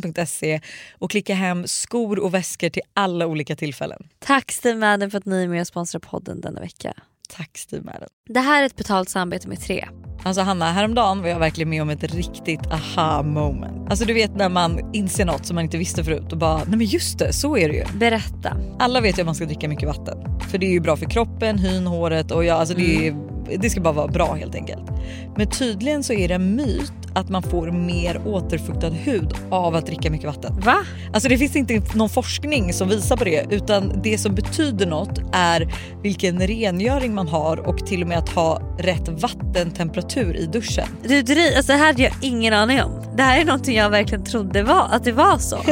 [0.00, 0.60] steamadden.se
[0.98, 4.08] och klicka hem skor och väskor till alla olika tillfällen.
[4.18, 6.94] Tack Steve Madden för att ni är med och sponsrar podden denna vecka.
[7.28, 8.08] Tack Steve Madden.
[8.28, 9.88] Det här är ett betalt samarbete med Tre.
[10.24, 13.90] Alltså Hanna, häromdagen var jag verkligen med om ett riktigt aha moment.
[13.90, 16.78] Alltså du vet när man inser något som man inte visste förut och bara, nej
[16.78, 17.84] men just det, så är det ju.
[17.98, 18.56] Berätta.
[18.78, 20.18] Alla vet ju att man ska dricka mycket vatten.
[20.50, 23.16] För det är ju bra för kroppen, hyn, håret och ja, alltså det, är,
[23.58, 24.90] det ska bara vara bra helt enkelt.
[25.36, 29.86] Men tydligen så är det en myt att man får mer återfuktad hud av att
[29.86, 30.60] dricka mycket vatten.
[30.60, 30.76] Va?
[31.12, 35.20] Alltså det finns inte någon forskning som visar på det utan det som betyder något
[35.32, 40.86] är vilken rengöring man har och till och med att ha rätt vattentemperatur i duschen.
[41.02, 43.02] Du, dri- alltså det här hade jag ingen aning om.
[43.16, 45.56] Det här är någonting jag verkligen trodde var, att det var så.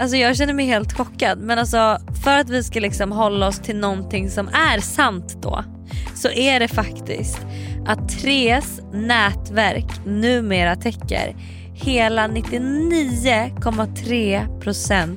[0.00, 3.58] alltså jag känner mig helt chockad men alltså för att vi ska liksom hålla oss
[3.58, 5.64] till någonting som är sant då
[6.14, 7.38] så är det faktiskt
[7.86, 11.36] att Tres nätverk numera täcker
[11.74, 15.16] hela 99,3%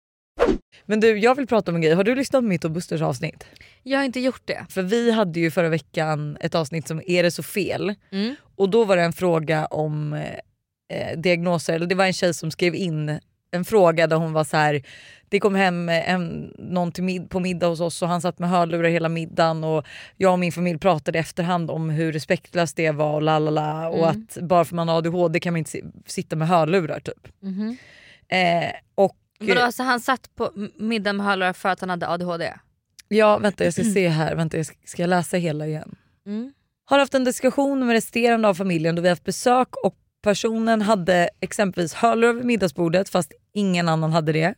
[0.85, 3.01] Men du jag vill prata om en grej, har du lyssnat på mitt och Busters
[3.01, 3.45] avsnitt?
[3.83, 4.65] Jag har inte gjort det.
[4.69, 7.95] För vi hade ju förra veckan ett avsnitt som Är det så fel?
[8.11, 8.35] Mm.
[8.55, 12.51] Och då var det en fråga om eh, diagnoser, eller det var en tjej som
[12.51, 13.19] skrev in
[13.53, 14.83] en fråga där hon var så här.
[15.29, 18.49] det kom hem en, någon till mid, på middag hos oss och han satt med
[18.49, 19.85] hörlurar hela middagen och
[20.17, 24.09] jag och min familj pratade i efterhand om hur respektlöst det var och lalala och
[24.09, 27.27] att bara för man har ADHD kan man inte si- sitta med hörlurar typ.
[27.41, 27.77] Mhm.
[28.27, 29.15] Eh, och
[29.47, 32.53] Vadå, alltså han satt på middag med hörlurar för att han hade ADHD?
[33.11, 35.95] ja vänta jag ska se här, vänta jag ska, ska jag läsa hela igen?
[36.25, 36.53] Mm.
[36.85, 41.29] Har haft en diskussion med resterande av familjen då vi haft besök och personen hade
[41.39, 44.53] exempelvis hörlurar vid middagsbordet fast ingen annan hade det.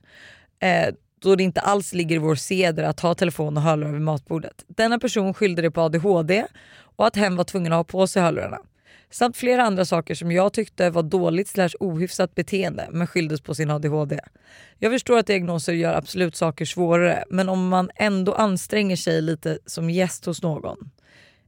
[0.59, 4.01] Eh, då det inte alls ligger i vår seder att ha telefon och hörlurar vid
[4.01, 4.63] matbordet.
[4.67, 6.45] Denna person skyllde det på ADHD
[6.95, 8.59] och att hen var tvungen att ha på sig hörlurarna.
[9.13, 13.55] Samt flera andra saker som jag tyckte var dåligt slash ohyfsat beteende men skylldes på
[13.55, 14.19] sin ADHD.
[14.79, 19.59] Jag förstår att diagnoser gör absolut saker svårare men om man ändå anstränger sig lite
[19.65, 20.77] som gäst hos någon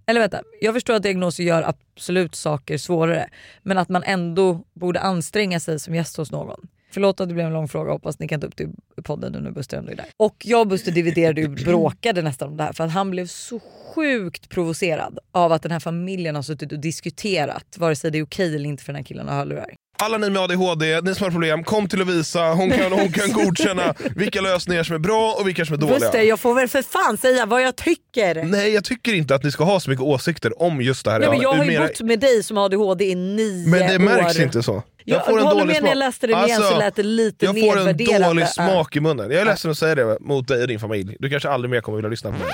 [0.05, 3.29] eller vänta, jag förstår att diagnoser gör absolut saker svårare
[3.63, 6.67] men att man ändå borde anstränga sig som gäst hos någon.
[6.95, 9.31] Förlåt att det blev en lång fråga, hoppas ni kan ta upp det i podden
[9.31, 10.05] nu när Buster ändå är där.
[10.17, 13.27] Och jag och Buster dividerade och bråkade nästan om det här för att han blev
[13.27, 13.59] så
[13.95, 18.23] sjukt provocerad av att den här familjen har suttit och diskuterat vare sig det är
[18.23, 19.73] okej eller inte för den här killen att ha hörlurar.
[19.97, 22.53] Alla ni med ADHD, ni som har problem, kom till Lovisa.
[22.53, 25.99] Hon kan, hon kan godkänna vilka lösningar som är bra och vilka som är dåliga.
[25.99, 28.43] Buster jag får väl för fan säga vad jag tycker!
[28.43, 31.19] Nej, jag tycker inte att ni ska ha så mycket åsikter om just det här.
[31.19, 33.79] Nej, men jag har ju mera- bott med dig som har ADHD i nio men
[33.79, 34.43] det märks år.
[34.43, 34.83] inte så.
[35.05, 37.89] Jag, jag håller med när jag läste det igen så lät det lite jag får
[37.89, 39.31] en dålig smak i munnen.
[39.31, 41.17] Jag är ledsen att säga det mot dig och din familj.
[41.19, 42.47] Du kanske aldrig mer kommer vilja lyssna på mig.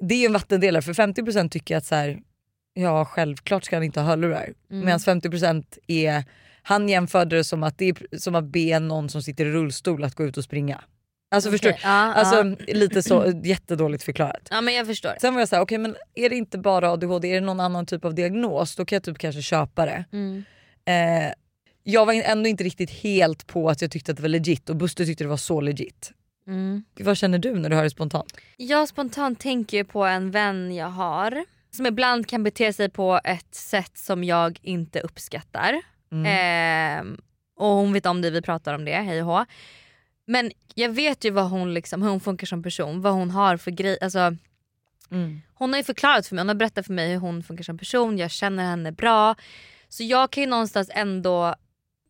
[0.00, 2.18] det är ju en vattendelare för 50% tycker att så här,
[2.74, 4.48] ja självklart ska han inte ha hörlurar.
[4.70, 4.84] Mm.
[4.84, 6.24] Medan 50% är,
[6.62, 10.04] han jämförde det som att det är som att be någon som sitter i rullstol
[10.04, 10.80] att gå ut och springa.
[11.34, 11.76] Alltså Okej, förstår du?
[11.82, 12.74] ja, Alltså ja.
[12.74, 14.48] lite så jättedåligt förklarat.
[14.50, 15.12] ja men jag förstår.
[15.20, 17.86] Sen var jag såhär, okej men är det inte bara ADHD, är det någon annan
[17.86, 20.04] typ av diagnos då kan jag typ kanske köpa det.
[20.12, 20.44] Mm.
[20.84, 21.32] Eh,
[21.82, 24.76] jag var ändå inte riktigt helt på att jag tyckte att det var legit och
[24.76, 26.12] Buster tyckte det var så legit.
[26.46, 26.84] Mm.
[27.00, 28.36] Vad känner du när du hör det spontant?
[28.56, 33.54] Jag spontant tänker på en vän jag har som ibland kan bete sig på ett
[33.54, 35.80] sätt som jag inte uppskattar.
[36.12, 36.26] Mm.
[36.26, 37.20] Ehm,
[37.56, 39.46] och hon vet om det, vi pratar om det, hej och.
[40.26, 43.56] Men jag vet ju vad hon liksom, hur hon funkar som person, vad hon har
[43.56, 43.98] för grej.
[44.00, 44.36] Alltså,
[45.10, 45.40] Mm.
[45.54, 47.78] hon har ju förklarat för mig, hon har berättat för mig hur hon funkar som
[47.78, 49.34] person, jag känner henne bra.
[49.88, 51.54] Så jag kan ju någonstans ändå,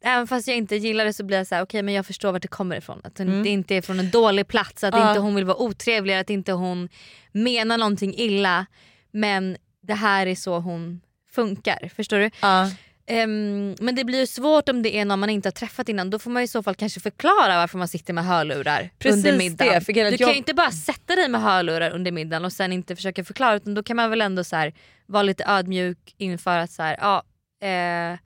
[0.05, 2.33] även fast jag inte gillar det så blir jag så här: okej men jag förstår
[2.33, 3.01] vart det kommer ifrån.
[3.05, 3.43] Att Mm.
[3.43, 5.09] det inte är från en dålig plats, att Ja.
[5.09, 6.89] inte hon vill vara otrevlig, att inte hon
[7.33, 8.67] menar någonting illa.
[9.11, 11.01] Men det här är så hon
[11.33, 12.31] funkar, förstår du?
[12.43, 12.71] Ja.
[13.07, 16.11] Ehm, men det blir ju svårt om det är någon man inte har träffat innan.
[16.11, 19.39] Då får man i så fall kanske förklara varför man sitter med hörlurar Precis under
[19.39, 19.83] middagen.
[19.87, 22.53] det, du att kan jag- ju inte bara sätta dig med hörlurar under middagen och
[22.53, 24.73] sen inte försöka förklara utan då kan man väl ändå så här,
[25.07, 27.23] vara lite ödmjuk inför att så här, ja,
[27.69, 28.19] eh,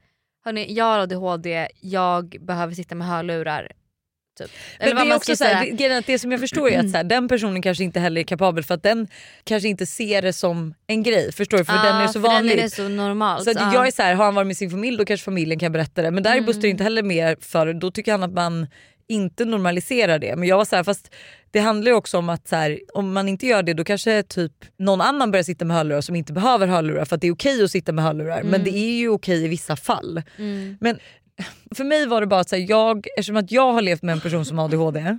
[0.46, 3.72] hörni, jag har ADHD, jag behöver sitta med hörlurar.
[4.38, 4.50] Typ.
[4.78, 7.62] Men det, är också så här, som jag förstår är att så här, den personen
[7.62, 9.08] kanske inte heller är kapabel för att den
[9.44, 11.32] kanske inte ser det som en grej.
[11.32, 11.64] Förstår du?
[11.64, 12.56] För den är så vanlig.
[12.56, 13.44] Den är så normalt.
[13.44, 13.74] så ja.
[13.74, 16.02] jag är så här, har han varit med sin familj då kanske familjen kan berätta
[16.02, 16.10] det.
[16.10, 16.46] Men där är Mm.
[16.46, 18.66] Buster inte heller med för då tycker han att man
[19.08, 20.36] inte normalisera det.
[20.36, 21.14] Men jag var så här, fast
[21.56, 24.22] det handlar ju också om att så här, om man inte gör det då kanske
[24.22, 27.32] typ någon annan börjar sitta med hörlurar som inte behöver hörlurar för att det är
[27.32, 28.42] okej att sitta med hörlurar.
[28.42, 30.22] Men det är ju okej i vissa fall.
[30.80, 30.98] Men
[31.74, 34.12] för mig var det bara att så här, jag, eftersom att jag har levt med
[34.12, 35.18] en person som har ADHD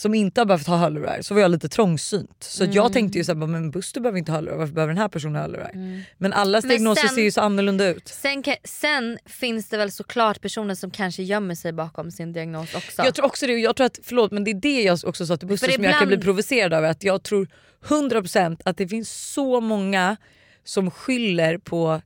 [0.00, 2.36] som inte har behövt ha hörlurar så var jag lite trångsynt.
[2.40, 5.02] Så att jag tänkte ju såhär, men Buster behöver inte ha hörlurar, varför behöver den
[5.02, 5.70] här personen ha hörlurar?
[6.18, 8.08] Men allas diagnoser ser ju så annorlunda ut.
[8.08, 13.02] Sen, sen finns det väl såklart personer som kanske gömmer sig bakom sin diagnos också.
[13.04, 15.36] Jag tror också det, jag tror att, förlåt men det är det jag också sa
[15.36, 16.90] till Buster som jag kan bli provocerad över.
[16.90, 17.48] Att jag tror
[17.84, 20.16] 100% att det finns så många
[20.64, 22.02] som skyller på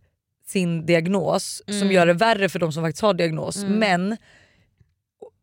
[0.47, 1.81] sin diagnos Mm.
[1.81, 3.65] som gör det värre för de som faktiskt har diagnos.
[3.65, 4.17] Men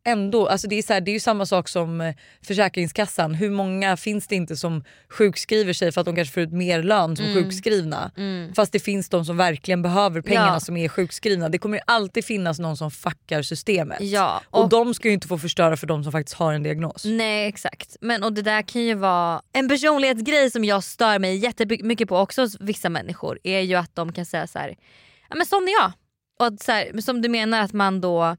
[0.04, 2.14] ändå, alltså det, är så här, det är ju samma sak som eh,
[2.46, 3.34] Försäkringskassan.
[3.34, 6.82] Hur många finns det inte som sjukskriver sig för att de kanske får ut mer
[6.82, 8.10] lön som sjukskrivna?
[8.56, 10.54] Fast det finns de som verkligen behöver pengarna Mm.
[10.54, 10.60] Ja.
[10.60, 11.48] som är sjukskrivna.
[11.48, 14.00] Det kommer alltid finnas någon som fuckar systemet.
[14.00, 16.62] Ja, och, och- de ska ju inte få förstöra för de som faktiskt har en
[16.62, 17.04] diagnos.
[17.04, 17.96] Nej exakt.
[18.00, 22.18] Men och det där kan ju vara en personlighetsgrej som jag stör mig jättemycket på
[22.18, 24.76] också hos vissa människor är ju att de kan säga så här,
[25.30, 25.92] ja men sån är jag.
[26.40, 28.36] Och att så här, som du menar att man då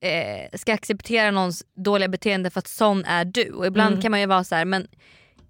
[0.00, 3.50] eh, ska acceptera någons dåliga beteende för att sån är du.
[3.50, 4.02] Och ibland Mm.
[4.02, 4.88] kan man ju vara så här, men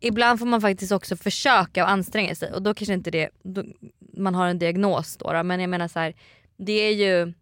[0.00, 3.64] ibland får man faktiskt också försöka och anstränga sig och då kanske inte det, då,
[4.16, 6.14] man har en diagnos då, då men jag menar så här,
[6.56, 7.32] det är ju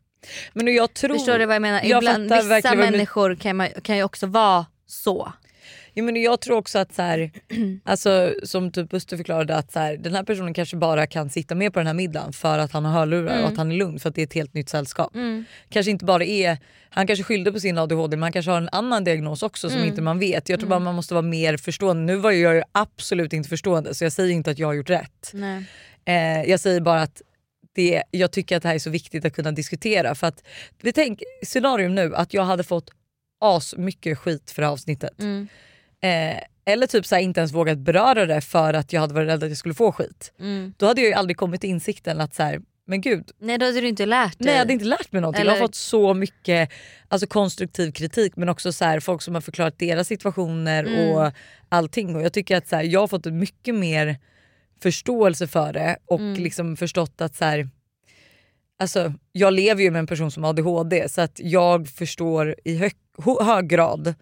[0.52, 1.14] Men jag tror...
[1.14, 1.82] Förstår du vad jag menar?
[1.84, 5.32] Jag Ibland, vissa människor kan, man, kan ju också vara så.
[5.98, 7.30] Ja, men jag tror också att så här,
[7.84, 11.54] alltså, som typ Buster förklarade att så här, den här personen kanske bara kan sitta
[11.54, 13.44] med på den här middagen för att han har hörlurar Mm.
[13.44, 15.12] och att han är lugn för att det är ett helt nytt sällskap.
[15.68, 16.58] Kanske inte bara är,
[16.90, 19.78] han kanske skyllde på sin ADHD men han kanske har en annan diagnos också Mm.
[19.80, 20.48] som inte man vet.
[20.48, 22.02] Jag tror bara man måste vara mer förstående.
[22.12, 25.30] Nu var jag absolut inte förstående så jag säger inte att jag har gjort rätt.
[25.34, 25.64] Nej.
[26.04, 27.22] Eh, jag säger bara att
[27.74, 30.14] det, jag tycker att det här är så viktigt att kunna diskutera.
[30.14, 30.42] För att,
[30.82, 32.90] vi tänk scenarium nu att jag hade fått
[33.40, 35.20] as mycket skit för avsnittet.
[35.20, 35.48] Mm.
[36.06, 36.38] Eh,
[36.68, 39.42] eller typ så här, inte ens vågat beröra det för att jag hade varit rädd
[39.44, 40.32] att jag skulle få skit.
[40.40, 40.74] Mm.
[40.76, 43.66] Då hade jag ju aldrig kommit till insikten att så här, men gud, Nej då
[43.66, 44.44] hade du inte lärt dig.
[44.46, 45.38] nej jag hade inte lärt mig någonting.
[45.44, 46.70] Jag Eller- har fått så mycket
[47.08, 51.10] alltså, konstruktiv kritik men också så här, folk som har förklarat deras situationer Mm.
[51.10, 51.32] och
[51.68, 52.16] allting.
[52.16, 54.16] Och jag tycker att så här, jag har fått mycket mer
[54.82, 56.42] förståelse för det och Mm.
[56.42, 57.68] liksom förstått att så här,
[58.78, 62.76] alltså, jag lever ju med en person som har ADHD så att jag förstår i
[62.76, 62.92] hög,
[63.40, 64.14] hög grad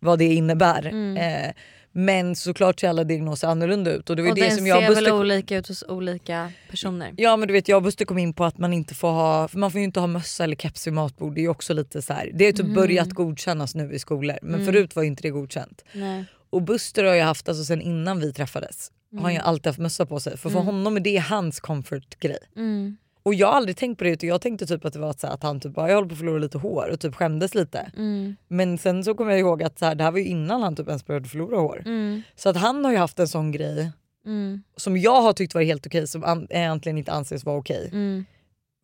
[0.00, 0.86] vad det innebär.
[0.86, 1.16] Mm.
[1.16, 1.50] Eh,
[1.92, 4.78] men såklart ser alla diagnoser annorlunda ut och det var och det den som jag
[4.78, 7.14] ser väl Buster olika ut hos olika personer.
[7.16, 9.48] Ja men du vet jag och Buster kom in på att man inte får ha,
[9.52, 11.34] man får ju inte ha mössa eller keps vid matbord.
[11.34, 12.30] Det är också lite så här.
[12.34, 12.74] det har typ Mhm.
[12.74, 14.66] börjat godkännas nu i skolor men Mm.
[14.66, 15.84] förut var inte det godkänt.
[15.92, 16.24] Nej.
[16.50, 19.48] Och Buster har ju haft, alltså sen innan vi träffades, har han ju Mm.
[19.48, 20.36] alltid haft mössa på sig.
[20.38, 22.38] För för honom är det hans comfort grej.
[22.56, 22.96] Mm.
[23.28, 25.26] Och jag har aldrig tänkt på det utan jag tänkte typ att det var så
[25.26, 27.90] att han typ bara jag håller på att förlora lite hår och typ skämdes lite.
[27.96, 28.36] Mm.
[28.48, 30.76] Men sen så kommer jag ihåg att så här, det här var ju innan han
[30.76, 31.82] typ ens började förlora hår.
[31.86, 32.22] Mm.
[32.36, 33.92] Så att han har ju haft en sån grej
[34.26, 34.62] Mm.
[34.76, 37.88] som jag har tyckt var helt okej som egentligen inte anses vara okej.
[37.92, 38.24] Mm.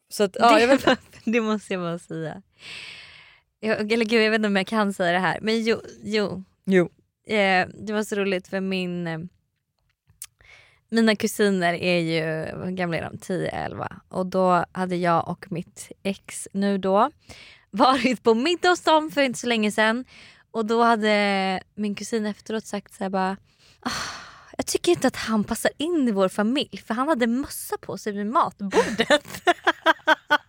[0.09, 2.43] Så att, ja, jag vet, det, det måste jag bara säga.
[3.61, 6.45] Jag, eller gud jag vet inte om jag kan säga det här men jo, jo
[6.65, 6.89] jo.
[7.27, 9.19] eh, det var så roligt för min eh,
[10.95, 12.21] mina kusiner är ju,
[12.65, 13.17] hur gamla är de?
[13.19, 17.11] 10-11 och då hade jag och mitt ex nu då
[17.71, 20.05] varit på middag hos dem för inte så länge sedan
[20.51, 23.37] och då hade min kusin efteråt sagt så här bara
[23.81, 23.91] "Ah,
[24.57, 27.99] jag tycker inte att han passar in i vår familj för han hade mössa på
[27.99, 29.43] sig vid matbordet.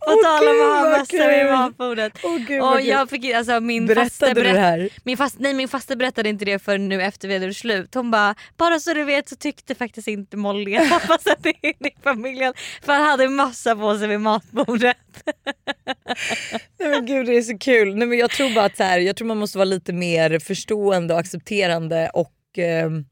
[0.00, 2.12] På Åh, tal om att ha mössa vid matbordet.
[2.22, 2.88] Åh, gud, och vad kul.
[2.88, 4.88] jag fick, alltså, min Berättade faste du det här?
[5.04, 7.94] Min, fast, nej, min faste berättade inte det för nu efter vi hade slut.
[7.94, 11.86] Hon bara, bara så du vet så tyckte faktiskt inte Molly att han passade in
[11.86, 14.96] i familjen för han hade massa på sig vid matbordet.
[16.80, 17.96] Nej men gud det är så kul.
[17.96, 20.38] Nej, men jag tror bara att så här, jag tror man måste vara lite mer
[20.38, 23.04] förstående och accepterande och ehm,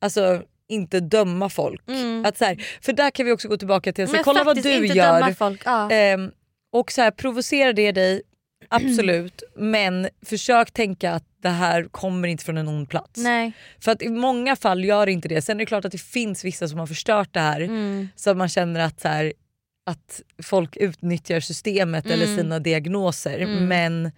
[0.00, 1.82] alltså inte döma folk.
[2.24, 4.86] Att så här, för där kan vi också gå tillbaka till, Men kolla vad du
[4.86, 5.34] gör.
[5.64, 5.90] Ja.
[5.90, 6.30] Ehm,
[6.72, 8.22] och så här, provocerar det dig,
[8.68, 9.42] absolut.
[9.56, 13.16] men försök tänka att det här kommer inte från en ond plats.
[13.16, 13.52] Nej.
[13.80, 15.42] För att i många fall gör det inte det.
[15.42, 17.60] Sen är det klart att det finns vissa som har förstört det här.
[17.60, 18.08] Mm.
[18.16, 19.32] Så att man känner att, så här,
[19.86, 22.36] att folk utnyttjar systemet eller Mm.
[22.36, 23.38] sina diagnoser.
[23.38, 23.68] Mm.
[23.68, 24.12] Men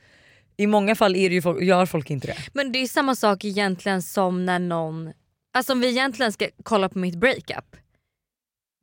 [0.57, 2.37] i många fall är det ju folk, gör folk inte det.
[2.53, 5.12] Men det är samma sak egentligen som när någon,
[5.55, 7.77] alltså om vi egentligen ska kolla på mitt breakup.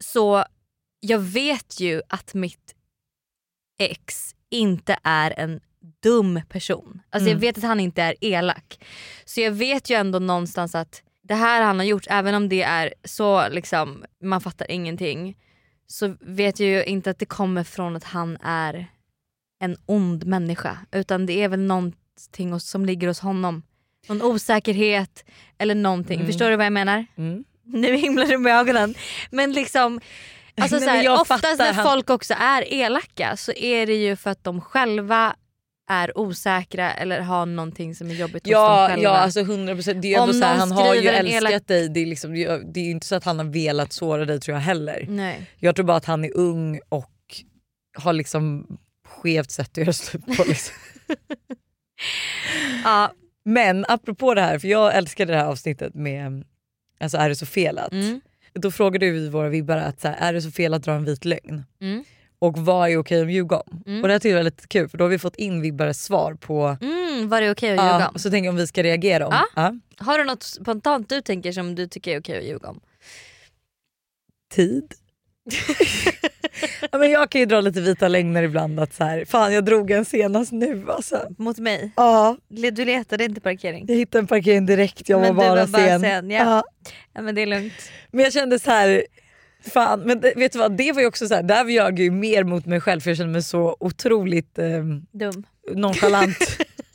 [0.04, 0.46] Så
[1.00, 2.76] jag vet ju att mitt
[3.80, 5.60] ex inte är en
[6.04, 7.02] dum person.
[7.10, 7.42] Alltså jag Mm.
[7.42, 8.86] vet att han inte är elak.
[9.26, 12.62] Så jag vet ju ändå någonstans att det här han har gjort, även om det
[12.62, 15.38] är så liksom, man fattar ingenting.
[15.88, 18.88] Så vet jag ju inte att det kommer från att han är
[19.64, 23.64] en ond människa utan det är väl någonting som ligger hos honom.
[24.08, 25.26] Någon osäkerhet
[25.58, 26.16] eller någonting.
[26.16, 26.28] Mm.
[26.28, 27.06] Förstår du vad jag menar?
[27.18, 27.44] Mm.
[27.66, 28.96] Nu himlar du med ögonen.
[29.32, 30.00] Men liksom
[30.58, 34.30] alltså så här, oftast när han- folk också är elaka så är det ju för
[34.30, 35.36] att de själva
[35.92, 39.04] är osäkra eller har någonting som är jobbigt hos dem själva.
[39.04, 41.90] ja alltså 100% det är ändå så här, han har ju älskat elak- dig.
[41.90, 42.34] Det är, liksom,
[42.74, 45.06] det är inte så att han har velat såra dig tror jag heller.
[45.10, 45.50] Nej.
[45.60, 47.12] Jag tror bara att han är ung och
[47.98, 48.68] har liksom
[49.08, 50.44] skevt sätt att göra slut på.
[50.48, 50.76] Liksom.
[52.84, 53.12] Ja,
[53.46, 56.44] Men apropå det här, för jag älskade det här avsnittet med
[57.00, 57.92] alltså, Är det så fel att?
[57.92, 58.22] mm,
[58.54, 61.06] Då frågade vi våra vibbare att så här, är det så fel att dra en
[61.06, 61.64] vit lögn?
[61.82, 62.04] mm,
[62.40, 63.84] Och vad är okej att ljuga om?
[63.86, 64.02] Mm.
[64.02, 66.04] Och det här tyckte jag var lite kul för då har vi fått in vibbares
[66.04, 68.20] svar på mm, var det okej att ljuga om?
[68.20, 69.34] så tänker jag om vi ska reagera om.
[69.34, 69.48] Ja.
[69.56, 69.76] Ja.
[70.06, 72.80] Har du något spontant du tänker som du tycker är okej att ljuga om?
[74.54, 74.94] Tid.
[76.92, 79.66] ja, men jag kan ju dra lite vita lögner ibland att så här, fan jag
[79.66, 81.28] drog en senast nu alltså.
[81.38, 81.92] Mot mig?
[81.96, 83.86] Ja, Du letade inte parkering?
[83.88, 86.02] jag hittade en parkering direkt, jag var Men du bara, var bara sen.
[86.02, 86.44] sen, ja.
[86.44, 86.64] Ja.
[87.14, 87.74] Ja men det är lugnt.
[88.12, 89.04] Men jag kände så här.
[89.74, 92.12] Fan, men det, vet du vad, det var ju också så här, där jag ju
[92.12, 94.66] mer mot mig själv för jag kände mig så otroligt eh,
[95.12, 95.44] Dum.
[95.74, 96.38] nonchalant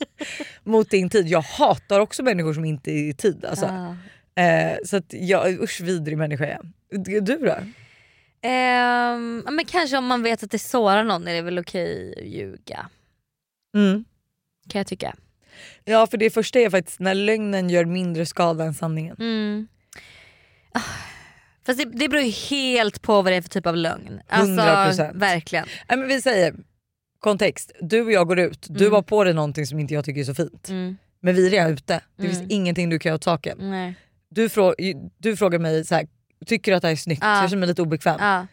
[0.63, 1.27] mot din tid.
[1.27, 3.45] Jag hatar också människor som inte är i tid.
[3.45, 3.65] Alltså.
[3.65, 3.95] Ah.
[4.41, 6.65] Eh, så att jag, usch vidrig människa jag.
[7.25, 7.55] Du då?
[8.41, 9.17] Ja,
[9.51, 12.89] men kanske om man vet att det sårar någon är det väl okej att ljuga.
[13.75, 14.05] Mm.
[14.69, 15.15] Kan jag tycka.
[15.83, 19.15] Ja för det första är faktiskt när lögnen gör mindre skada än sanningen.
[19.19, 19.67] Mm.
[20.71, 20.79] Ah,
[21.65, 24.21] Fast det, det beror ju helt på vad det är för typ av lögn.
[24.27, 24.61] Alltså,
[25.03, 25.11] 100%.
[25.19, 25.65] Verkligen.
[25.89, 26.55] Nej, men vi säger
[27.19, 28.93] kontext, du och jag går ut, du Mm.
[28.95, 30.69] har på dig någonting som inte jag tycker är så fint.
[30.69, 30.97] Mm.
[31.19, 32.35] Men vi är redan ute, det Mm.
[32.35, 33.57] finns ingenting du kan göra åt saken.
[33.61, 33.95] Nej.
[34.29, 36.07] Du, frå- du frågar mig så här,
[36.45, 37.23] tycker du att det här är snyggt?
[37.23, 37.41] Ja.
[37.41, 38.17] Jag känner mig lite obekväm.
[38.19, 38.47] Ja.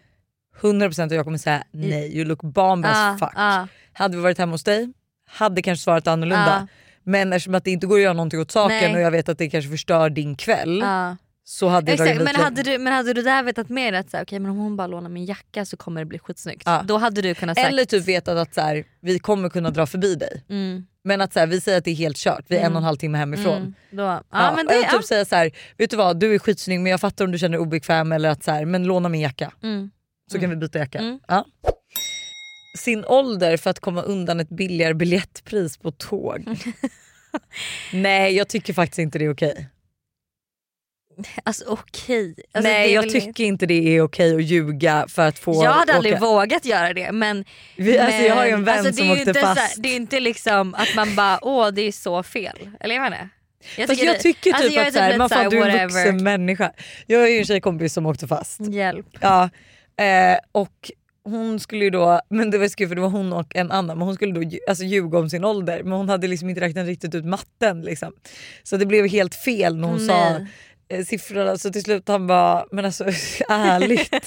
[0.60, 3.32] 100% att jag kommer säga nej, you look bomb as fuck.
[3.92, 4.92] Hade vi varit hemma hos dig,
[5.26, 6.68] hade kanske svarat annorlunda.
[7.02, 8.94] Men eftersom att det inte går att göra någonting åt saken Nej.
[8.94, 10.84] och jag vet att det kanske förstör din kväll.
[11.46, 14.10] Så hade jag Exakt, en men hade, du, men hade du där vetat mer att
[14.10, 16.62] så här, okej, men om hon bara lånar min jacka så kommer det bli skitsnyggt.
[16.66, 16.82] Ja.
[16.86, 17.68] Då hade du kunnat sagt...
[17.68, 20.44] Eller typ vetat att så här, vi kommer kunna dra förbi dig.
[20.48, 20.86] Mm.
[21.04, 22.76] Men att så här, vi säger att det är helt kört, vi är en Mm.
[22.76, 23.56] och en halv timme hemifrån.
[23.56, 23.74] Mm.
[23.90, 24.90] Då, ja, Ja, men det, eller ja.
[24.90, 27.38] typ säga så här, vet du vad du är skitsnygg men jag fattar om du
[27.38, 29.90] känner dig obekväm eller att så här, men låna min jacka Mm.
[30.32, 30.98] så kan vi byta jacka.
[30.98, 31.18] Mm.
[31.28, 31.44] Ja.
[32.78, 36.44] Sin ålder för att komma undan ett billigare biljettpris på tåg.
[37.92, 39.68] Nej jag tycker faktiskt inte det är okej.
[41.44, 42.34] Alltså okej.
[42.52, 45.94] Alltså, Nej jag tycker inte det är okej att ljuga för att få Jag hade
[45.94, 46.24] aldrig åka.
[46.24, 47.44] vågat göra det men...
[47.76, 49.82] Vi, alltså, jag har ju en men- vän alltså, som åkte inte så här- fast.
[49.82, 52.70] det är inte liksom att man bara åh det är så fel.
[52.80, 53.28] Eller jag inte.
[53.76, 55.88] Jag Fast jag tycker typ alltså, jag att här, lite man fan, du är en
[55.88, 56.72] vuxen människa.
[57.06, 58.60] Jag har ju en tjejkompis som åkte fast.
[58.60, 59.06] Hjälp.
[59.20, 59.50] Ja,
[60.00, 60.90] eh, och
[61.24, 63.98] hon skulle ju då, men det var kul för det var hon och en annan,
[63.98, 66.86] men hon skulle då alltså, ljuga om sin ålder men hon hade liksom inte räknat
[66.86, 67.82] riktigt ut matten.
[67.82, 68.12] Liksom.
[68.62, 70.46] Så det blev helt fel när hon sa Nej.
[70.88, 73.04] Eh, siffrorna så till slut han bara, men alltså
[73.48, 74.14] ärligt.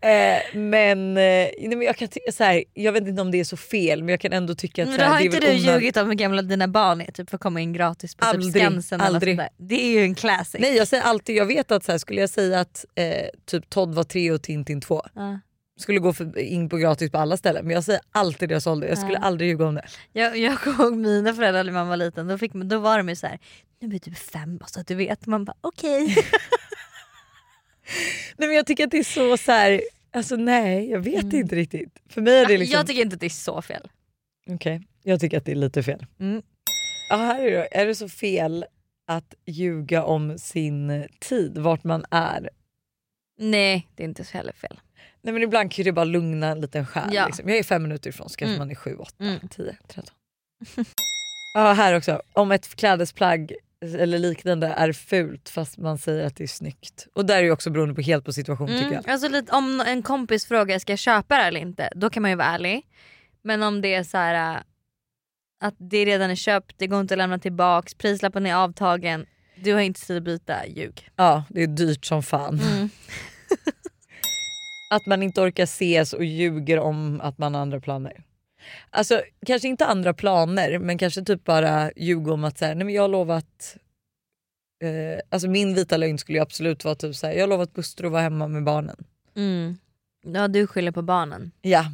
[0.00, 3.44] eh, men, eh, nej, men jag, kan så här, jag vet inte om det är
[3.44, 6.06] så fel men jag kan ändå tycka att Men då har inte du ljugit om
[6.06, 9.00] hur gamla dina barn är typ för att komma in gratis på Aldrig, typ Skansen
[9.00, 9.36] eller aldrig.
[9.38, 9.66] sånt där.
[9.66, 10.60] Det är ju en classic.
[10.60, 13.70] Nej jag säger alltid, jag vet att så här, skulle jag säga att eh, typ
[13.70, 15.38] Todd var tre och Tintin två Ja.
[15.80, 18.88] Skulle gå för, in på gratis på alla ställen men jag säger alltid deras ålder,
[18.88, 19.20] jag skulle Ja.
[19.24, 19.84] aldrig ljuga om det.
[20.12, 23.08] Jag, jag kommer ihåg mina föräldrar när man var liten, då, fick, då var de
[23.08, 23.38] ju såhär,
[23.80, 25.26] nu är du typ fem bara så att du vet.
[25.26, 26.16] Man bara okej.
[28.36, 31.56] Nej men jag tycker att det är så så här, alltså nej jag vet inte
[31.56, 32.02] riktigt.
[32.08, 33.88] För mig är det liksom, Jag tycker inte att det är så fel.
[34.50, 36.06] Okej, jag tycker att det är lite fel.
[36.20, 36.42] Mm.
[37.10, 37.76] Ja, här är, det.
[37.76, 38.64] är det så fel
[39.06, 42.50] att ljuga om sin tid, vart man är?
[43.38, 44.80] Nej det är inte så heller fel.
[45.22, 47.08] Nej men ibland kan det bara lugna en liten själ.
[47.14, 47.26] Ja.
[47.26, 47.48] Liksom.
[47.48, 48.58] Jag är fem minuter ifrån så kanske Mm.
[48.58, 49.48] man är sju, åtta, Mm.
[49.48, 50.14] tio, tretton.
[51.54, 53.52] ja här också, om ett klädesplagg
[53.98, 57.06] eller liknande är fult fast man säger att det är snyggt.
[57.14, 58.92] Och där är ju också beroende på helt på situation tycker Mm.
[58.94, 59.10] jag.
[59.10, 62.30] Alltså lite, om en kompis frågar ska jag köpa det eller inte, då kan man
[62.30, 62.82] ju vara ärlig.
[63.42, 64.60] Men om det är så här äh,
[65.62, 69.72] att det redan är köpt, det går inte att lämna tillbaks, prislappen är avtagen, du
[69.74, 71.08] har inte tid att byta, ljug.
[71.16, 72.60] Ja det är dyrt som fan.
[72.60, 72.90] Mm.
[74.90, 78.24] Att man inte orkar ses och ljuger om att man har andra planer.
[78.90, 82.84] Alltså kanske inte andra planer men kanske typ bara ljuga om att så här, nej
[82.84, 83.76] men jag har lovat
[84.84, 87.72] eh, Alltså min vita lögn skulle ju absolut vara typ så här, jag har lovat
[87.72, 88.96] Buster att vara hemma med barnen.
[89.36, 89.78] Mm.
[90.26, 91.50] Ja du skyller på barnen.
[91.62, 91.84] Ja.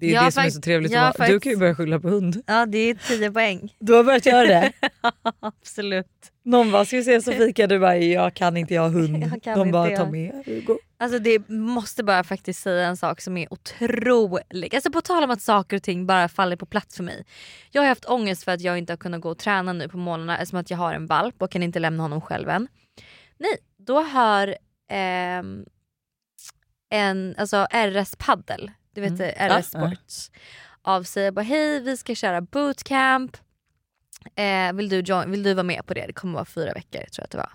[0.00, 0.94] Det är Jag det som är så trevligt.
[0.94, 1.28] att har vara.
[1.28, 2.42] Du kan ju börja skylla på hund.
[2.46, 3.74] Ja det är 10 poäng.
[3.78, 4.72] Du har börjat göra det?
[5.40, 6.06] Absolut.
[6.44, 7.66] Någon bara, ska vi ses och fika?
[7.66, 9.22] Du bara, jag kan inte, jag har hund.
[9.32, 10.78] Jag kan De inte, bara, jag- ta med Hugo.
[10.98, 14.74] Alltså det måste bara faktiskt säga en sak som är otrolig.
[14.74, 17.24] Alltså på tal om att saker och ting bara faller på plats för mig.
[17.70, 19.96] Jag har haft ångest för att jag inte har kunnat gå och träna nu på
[19.96, 22.68] morgnarna eftersom att jag har en valp och kan inte lämna honom själv än.
[23.38, 24.56] Nej, då hör
[24.90, 25.64] ehm,
[26.90, 29.30] en, alltså RS Paddel, du vet Mm.
[29.30, 29.62] RS Ja, ja.
[29.62, 30.30] Sports,
[30.82, 33.36] av sig och bara hej vi ska köra bootcamp.
[34.36, 36.06] Eh, vill, du join, vill du vara med på det?
[36.06, 37.52] Det kommer vara fyra veckor tror jag att det var.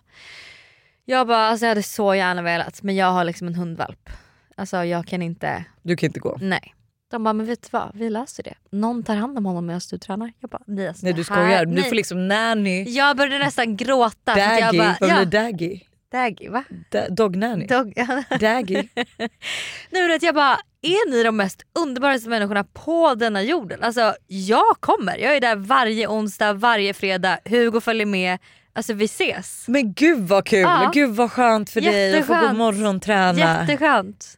[1.06, 4.10] Jag bara, alltså jag hade så gärna velat men jag har liksom en hundvalp.
[4.58, 6.38] Alltså jag kan inte, Du kan inte gå.
[6.42, 6.76] nej.
[7.12, 7.92] De bara, men vet du vad?
[7.94, 8.54] Vi löser det.
[8.70, 10.34] Någon tar hand om honom medan du tränar.
[10.40, 11.66] Jag bara, nej alltså Nej du här- skojar.
[11.66, 11.84] Du nej.
[11.84, 14.36] får liksom nanny, Jag började nästan gråta.
[14.36, 14.78] daggy.
[14.78, 15.80] bara, Vad ja, blir daggy?
[16.12, 16.64] daggy va?
[16.92, 17.66] Da- Dog nanny?
[17.68, 17.94] Dog.
[18.40, 18.88] Daggy.
[18.96, 23.84] Nej, men jag bara, är ni de mest underbaraste människorna på denna jorden?
[23.84, 28.40] Alltså jag kommer, jag är där varje onsdag, varje fredag, Hugo följer med.
[28.74, 29.68] Alltså vi ses.
[29.68, 30.60] Men gud vad kul!
[30.60, 30.92] Ja.
[30.94, 33.40] Gud vad skönt för dig att få gå morgonträna.
[33.40, 34.38] Jätteskönt.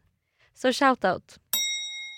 [0.56, 1.39] Så shout out.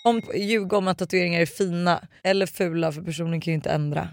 [0.06, 4.08] Om ljuga om att tatueringar är fina eller fula för personen kan ju inte ändra.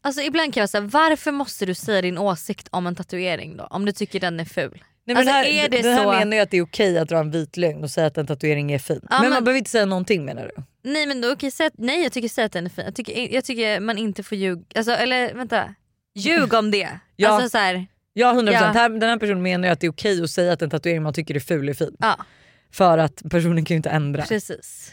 [0.00, 3.64] Alltså ibland kan jag säga varför måste du säga din åsikt om en tatuering då?
[3.64, 4.84] Om du tycker den är ful.
[5.14, 7.08] Nej, Alltså, här, är det den här så- menar ju att det är okej att
[7.08, 9.00] dra en vit lögn och säga att en tatuering är fin.
[9.02, 10.62] Ja, men, men- man behöver inte säga någonting menar du?
[10.90, 12.84] Nej men då säga att, nej jag tycker säga att den är fin.
[12.84, 15.74] Jag tycker, jag tycker man inte får ljuga, alltså, eller vänta.
[16.14, 16.88] Ljug om det.
[17.16, 17.28] Ja.
[17.28, 18.52] Alltså så här, Ja 100%.
[18.52, 18.58] Ja.
[18.58, 21.02] Här, den här personen menar ju att det är okej att säga att en tatuering
[21.02, 21.96] man tycker är ful är fin.
[21.98, 22.16] ja
[22.72, 24.22] För att personen kan ju inte ändra.
[24.22, 24.92] precis.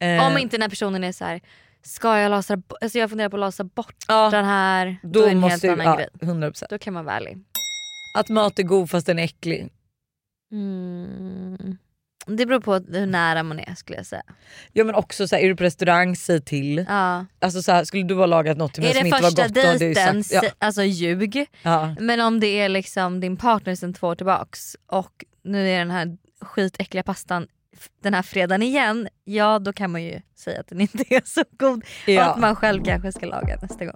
[0.00, 1.40] Eh, Om inte den här personen är så här.
[1.82, 5.08] ska jag lasra bort, alltså jag funderar på att lasra bort ja, den här, då,
[5.08, 6.08] då är det en helt annan ja, grej.
[6.20, 6.64] 100%.
[6.70, 7.38] Då kan man vara ärlig.
[8.14, 9.68] Att mat är god fast den är äcklig.
[10.52, 11.78] Mm.
[12.26, 14.22] Det beror på hur nära man är skulle jag säga.
[14.72, 16.84] Ja men också så här, är du på restaurang, säg till.
[16.88, 17.26] Ja.
[17.38, 19.28] Alltså så här, skulle du ha lagat något till mig Är som det inte var
[19.30, 20.50] första gott då hade jag ju dejten, sagt ja.
[20.58, 21.46] alltså ljug.
[21.62, 21.94] ja.
[22.00, 25.90] Men om det är liksom din partner sen två år tillbaks och nu är den
[25.90, 27.46] här skitäckliga pastan
[28.02, 31.42] den här fredagen igen, ja då kan man ju säga att den inte är så
[31.58, 32.24] god och Ja.
[32.24, 33.94] att man själv kanske ska laga nästa gång.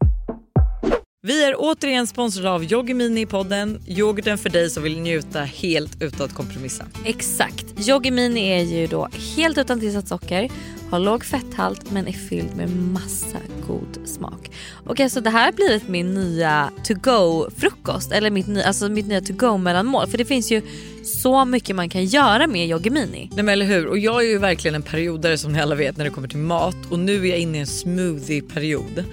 [1.23, 3.81] Vi är återigen sponsrade av Yoggimini i podden.
[3.87, 6.85] Yoghurten för dig som vill njuta helt utan att kompromissa.
[7.05, 7.89] Exakt.
[7.89, 10.51] Yoggi Mini är ju då helt utan tillsatt socker,
[10.91, 14.51] har låg fetthalt men är fylld med massa god smak.
[14.87, 18.89] Och så det här har blivit min nya to go frukost eller mitt, nya- alltså
[18.89, 20.63] mitt nya to go mellanmål för det finns ju
[21.05, 23.31] så mycket man kan göra med Yoggi Mini.
[23.35, 23.87] Nej men eller hur?
[23.87, 26.39] Och jag är ju verkligen en periodare som ni alla vet när det kommer till
[26.39, 29.05] mat och nu är jag inne i en smoothie-period.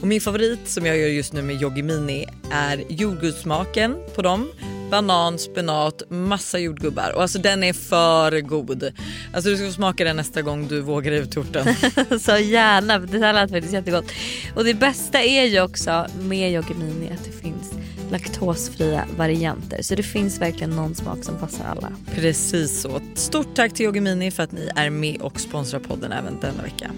[0.00, 4.48] Och min favorit som jag gör just nu med Yoggimini är jordgubbssmaken på dem.
[4.90, 8.92] Banan, spenat, massa jordgubbar och alltså den är för god.
[9.34, 11.74] Alltså du ska få smaka den nästa gång du vågar torten.
[12.20, 14.12] Så gärna, det här lät faktiskt jättegott.
[14.54, 17.72] Och det bästa är ju också med Yoggi Mini att det finns
[18.10, 19.82] laktosfria varianter.
[19.82, 21.92] Så det finns verkligen någon smak som passar alla.
[22.14, 23.00] Precis så.
[23.14, 26.90] Stort tack till Yoggimini för att ni är med och sponsrar podden även denna vecka.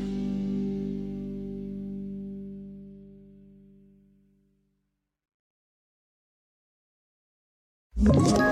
[8.02, 8.51] Ett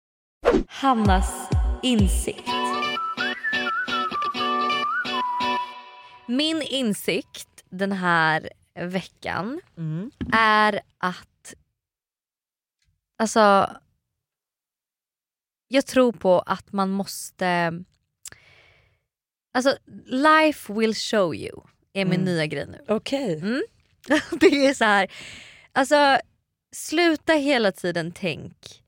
[0.67, 1.49] Hannas
[1.83, 2.47] insikt.
[6.27, 9.61] Min insikt den här veckan
[10.33, 11.53] är att
[13.17, 13.69] alltså
[15.67, 17.73] jag tror på att man måste
[19.53, 21.61] alltså life will show you
[21.93, 22.85] är min nya grej nu.
[22.87, 23.41] Okej.
[24.39, 25.11] det är så här,
[25.71, 26.19] alltså
[26.71, 28.80] sluta hela tiden tänk.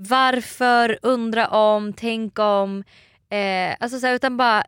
[0.00, 2.84] Varför, undra om, tänk om.
[3.30, 4.64] Eh, alltså så här, utan bara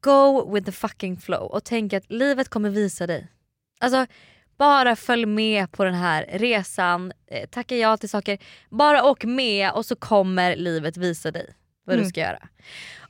[0.00, 3.28] go with the fucking flow och tänk att livet kommer visa dig.
[3.80, 4.06] Alltså
[4.58, 8.38] bara följ med på den här resan, eh, tacka ja till saker.
[8.70, 12.48] Bara åk med och så kommer livet visa dig vad du ska göra.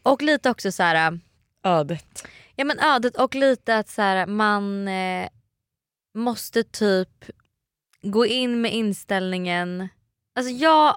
[0.02, 1.20] Och lite också så här
[1.64, 2.28] Ödet.
[2.56, 5.28] Ja men ödet och lite att så här, man eh,
[6.14, 7.24] måste typ
[8.02, 9.88] gå in med inställningen...
[10.34, 10.96] Alltså jag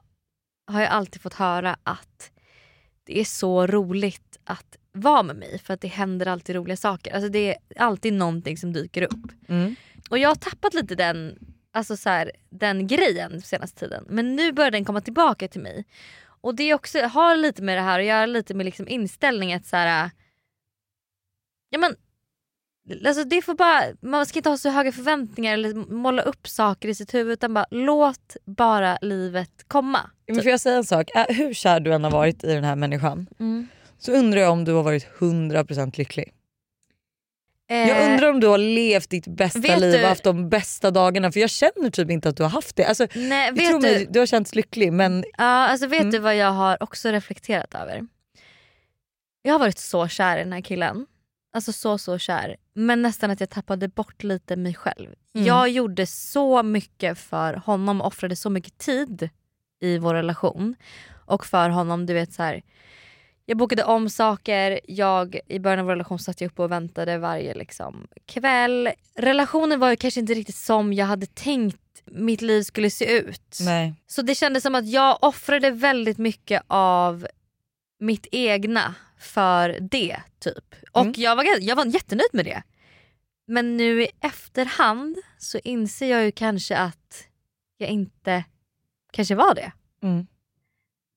[0.70, 2.32] har ju alltid fått höra att
[3.03, 7.13] det är så roligt att vara med mig för att det händer alltid roliga saker.
[7.13, 9.49] Alltså det är alltid någonting som dyker upp.
[9.49, 9.76] Mm.
[10.09, 11.39] Och jag har tappat lite den,
[11.72, 14.05] alltså så här, den grejen senaste tiden.
[14.09, 15.86] Men nu börjar den komma tillbaka till mig.
[16.41, 19.65] Och det också, har lite med det här att göra, lite med liksom inställning att
[19.65, 20.11] så här,
[21.70, 21.95] ja men
[23.05, 26.89] Alltså det får bara, man ska inte ha så höga förväntningar eller måla upp saker
[26.89, 30.09] i sitt huvud utan bara låt bara livet komma.
[30.27, 31.09] Men får jag säga en sak?
[31.30, 33.67] Hur kär du än har varit i den här människan Mm.
[33.99, 36.34] så undrar jag om du har varit 100% lycklig.
[37.71, 40.91] Jag Eh, undrar om du har levt ditt bästa liv du- och haft de bästa
[40.91, 42.86] dagarna för jag känner typ inte att du har haft det.
[42.86, 45.99] Alltså, nej, jag vet tror du, mig, du har känts lycklig men Ja, alltså vet
[45.99, 46.11] Mm.
[46.11, 48.07] du vad jag har också reflekterat över?
[49.41, 51.05] Jag har varit så kär i den här killen.
[51.54, 52.56] Alltså så så kär.
[52.74, 55.10] Men nästan att jag tappade bort lite mig själv.
[55.36, 55.47] Mm.
[55.47, 59.30] Jag gjorde så mycket för honom och offrade så mycket tid
[59.80, 60.76] i vår relation.
[61.26, 62.62] Och för honom, du vet så här.
[63.45, 67.18] Jag bokade om saker, jag i början av vår relation satt jag uppe och väntade
[67.18, 68.89] varje liksom, kväll.
[69.16, 73.58] Relationen var ju kanske inte riktigt som jag hade tänkt mitt liv skulle se ut.
[73.62, 73.93] nej.
[74.08, 77.28] Så det kändes som att jag offrade väldigt mycket av
[78.00, 80.17] mitt egna för det.
[80.39, 80.76] typ.
[80.91, 81.13] Och Mm.
[81.17, 82.63] jag, var, jag var jättenöjd med det.
[83.47, 87.24] Men nu i efterhand så inser jag ju kanske att
[87.78, 88.43] jag inte
[89.11, 89.72] kanske var det.
[90.03, 90.28] Mm.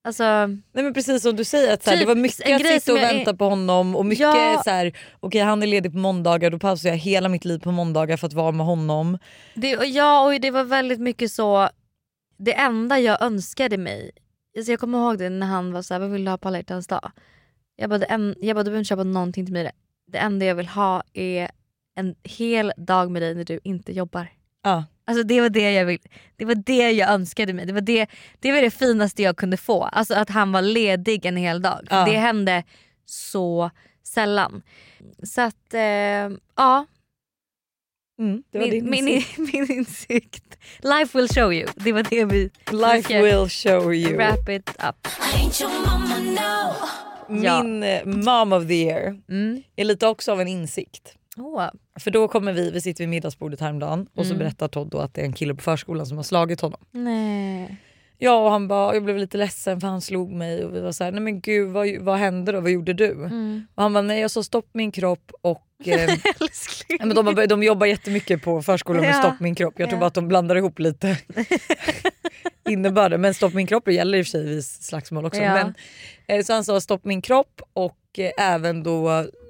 [0.05, 2.67] Alltså, Nej men precis som du säger, att så här, Typ det var mycket att
[2.81, 4.61] sitta och jag är- vänta på honom och mycket Ja.
[4.63, 7.71] så här, okej han är ledig på måndagar då pausar jag hela mitt liv på
[7.71, 9.17] måndagar för att vara med honom.
[9.55, 11.69] det, ja, och det var väldigt mycket så,
[12.37, 14.11] det enda jag önskade mig,
[14.57, 16.47] alltså jag kommer ihåg det när han var så här, vad vill du ha på
[16.47, 17.11] alla hjärtans dag?
[17.75, 19.71] Jag bara, en, jag bara du behöver inte köpa någonting till mig.
[20.07, 21.51] Det enda jag vill ha är
[21.95, 24.27] en hel dag med dig när du inte jobbar.
[24.63, 24.85] Ja.
[25.05, 25.99] Alltså det var det jag vill,
[26.35, 27.65] det var det jag önskade mig.
[27.65, 28.07] Det var det,
[28.39, 29.83] det var det finaste jag kunde få.
[29.83, 31.87] Alltså att han var ledig en hel dag.
[31.89, 32.05] Ja.
[32.05, 32.63] Det hände
[33.05, 33.71] så
[34.03, 34.61] sällan.
[35.23, 35.81] Så att eh,
[36.55, 36.85] ja,
[38.19, 40.57] Mm, det var min, din min, min insikt.
[40.79, 41.69] Life will show you.
[41.75, 44.17] Det var det vi Life will show you.
[44.17, 45.07] wrap it up.
[47.29, 49.63] Min eh, mom of the year Mm.
[49.75, 51.15] är lite också av en insikt.
[51.37, 51.65] Åh.
[51.99, 54.39] För då kommer vi, vi sitter vid middagsbordet häromdagen och så Mm.
[54.39, 56.79] berättar Todd då att det är en kille på förskolan som har slagit honom.
[56.91, 57.75] Nej.
[58.17, 60.91] Ja och han bara, jag blev lite ledsen för han slog mig och vi var
[60.91, 63.11] så här, nej men gud vad, vad hände då, vad gjorde du?
[63.11, 63.67] Mm.
[63.75, 65.67] Och han bara, nej jag sa stopp min kropp och
[66.99, 69.19] men de, de jobbar jättemycket på förskolan med Ja.
[69.19, 69.73] Stopp min kropp.
[69.77, 69.99] Jag tror Ja.
[69.99, 71.17] bara att de blandar ihop lite
[72.69, 73.21] innebörden.
[73.21, 75.41] Men Stopp min kropp gäller i och för sig vid slagsmål också.
[75.41, 75.53] Ja.
[75.53, 75.73] Men,
[76.27, 79.09] eh, så han sa Stopp min kropp och eh, även då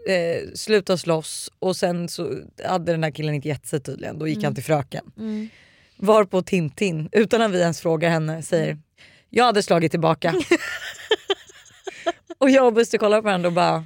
[0.10, 2.36] eh, sluta slåss och sen så
[2.68, 4.20] hade den här killen inte gett sig tydligen.
[4.20, 5.06] Då gick han till fröken.
[5.18, 5.50] Mm.
[5.98, 8.78] Varpå Tintin, utan att vi ens frågar henne, säger
[9.30, 10.36] jag hade slagit tillbaka.
[12.38, 13.84] och jag och Buster kollar på varandra och bara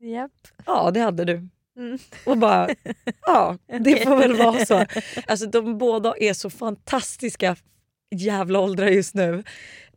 [0.00, 0.32] Japp.
[0.66, 1.48] Ja det hade du.
[1.76, 1.98] Mm.
[2.24, 2.68] Och bara,
[3.26, 4.84] ja det får väl vara så.
[5.26, 7.56] Alltså de båda är så fantastiska
[8.14, 9.44] jävla åldrar just nu.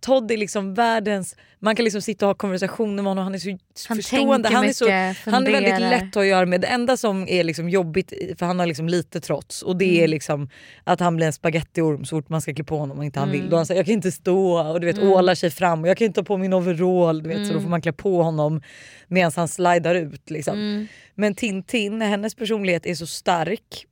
[0.01, 3.39] Todd är liksom världens, man kan liksom sitta och ha konversationer med honom, han är
[3.39, 3.49] så
[3.87, 4.49] Han förstående.
[4.49, 6.61] Han är, så, mycket, han är väldigt lätt att göra med.
[6.61, 9.97] Det enda som är liksom jobbigt, för han har liksom lite trots och det är
[9.99, 10.09] Mm.
[10.09, 10.49] liksom
[10.83, 13.29] att han blir en spagettiorm så fort man ska klä på honom och inte han
[13.29, 13.41] Mm.
[13.41, 13.49] vill.
[13.49, 15.09] Då han säger jag kan inte stå och du vet Mm.
[15.09, 17.23] ålar sig fram och jag kan inte ta på min overall.
[17.23, 17.63] Du vet, Så då Mm.
[17.63, 18.61] får man klä på honom
[19.07, 20.29] medan han slidar ut.
[20.29, 20.53] Liksom.
[20.53, 20.87] Mm.
[21.15, 23.85] Men Tintin, hennes personlighet är så stark.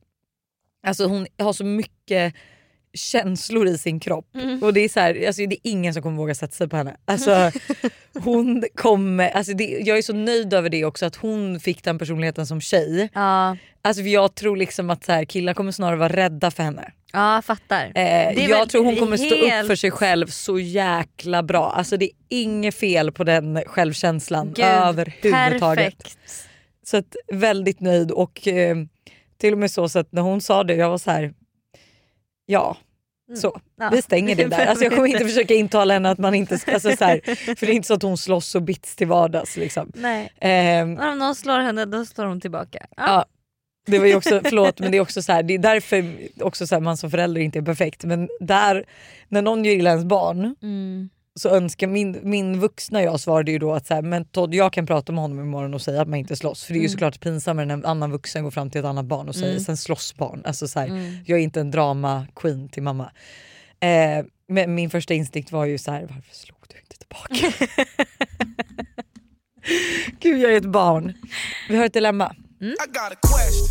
[0.87, 2.33] Alltså hon har så mycket
[2.93, 4.35] känslor i sin kropp.
[4.35, 4.63] Mm.
[4.63, 6.77] Och det är, så här, alltså det är ingen som kommer våga sätta sig på
[6.77, 6.97] henne.
[7.05, 7.51] Alltså,
[8.19, 11.99] hon kommer, alltså det, jag är så nöjd över det också att hon fick den
[11.99, 13.09] personligheten som tjej.
[13.13, 16.63] Ja, Alltså för jag tror liksom att så här, killar kommer snarare vara rädda för
[16.63, 16.91] henne.
[17.13, 17.91] ja fattar.
[17.95, 21.71] Eh, jag tror hon kommer stå upp helt- för sig själv så jäkla bra.
[21.71, 25.97] Alltså det är inget fel på den självkänslan Gud, överhuvudtaget.
[25.97, 26.17] Perfekt.
[26.83, 28.77] Så att, väldigt nöjd och eh,
[29.37, 31.33] till och med så, så att när hon sa det, jag var så här.
[32.47, 32.77] Ja.
[33.29, 33.41] Mm.
[33.41, 33.89] Så, Ja.
[33.93, 34.65] vi stänger det där.
[34.65, 37.21] Alltså jag kommer inte försöka intala henne att man inte ska, alltså så här,
[37.55, 39.57] för det är inte så att hon slåss och bits till vardags.
[39.57, 39.91] Liksom.
[39.95, 40.33] Nej.
[40.41, 42.85] Ehm, Om någon slår henne då slår hon tillbaka.
[42.97, 43.03] Ja.
[43.07, 43.25] Ja.
[43.87, 46.05] Det var ju också, förlåt men det är också så här, det är därför
[46.41, 48.03] också så här, man som förälder inte är perfekt.
[48.03, 48.85] Men där,
[49.27, 51.09] när någon gör illa ens barn Mm.
[51.37, 54.73] Så önskar min, min vuxna jag svarade ju då att så här, men Todd jag
[54.73, 56.63] kan prata med honom imorgon och säga att man inte slåss.
[56.63, 56.91] För det är ju Mm.
[56.91, 59.63] såklart pinsammare när en annan vuxen går fram till ett annat barn och säger Mm.
[59.63, 60.41] sen slåss barn.
[60.45, 61.13] Alltså så här, Mm.
[61.25, 63.11] Jag är inte en drama queen till mamma.
[63.79, 67.53] Eh, men min första instinkt var ju så här, varför slog du inte tillbaka?
[70.19, 71.13] Gud jag är ett barn.
[71.69, 72.35] Vi har ett dilemma.
[72.61, 73.67] I got a question.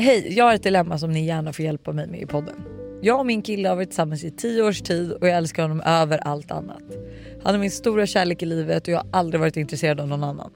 [0.00, 2.54] Hej, jag har ett dilemma som ni gärna får hjälpa mig med i podden.
[3.02, 5.80] Jag och min kille har varit tillsammans i tio års tid och jag älskar honom
[5.80, 6.82] över allt annat.
[7.42, 10.24] Han är min stora kärlek i livet och jag har aldrig varit intresserad av någon
[10.24, 10.50] annan.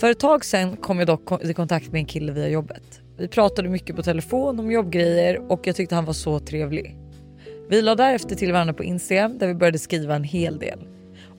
[0.00, 3.00] För ett tag sen kom jag dock i kontakt med en kille via jobbet.
[3.18, 6.96] Vi pratade mycket på telefon om jobbgrejer och jag tyckte han var så trevlig.
[7.68, 10.78] Vi la därefter till varandra på Instagram där vi började skriva en hel del.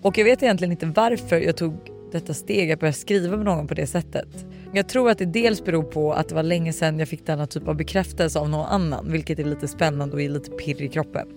[0.01, 1.73] Och jag vet egentligen inte varför jag tog
[2.11, 4.45] detta steg att börja skriva med någon på det sättet.
[4.73, 7.47] Jag tror att det dels beror på att det var länge sedan jag fick denna
[7.47, 10.87] typ av bekräftelse av någon annan vilket är lite spännande och ger lite pirr i
[10.87, 11.27] kroppen.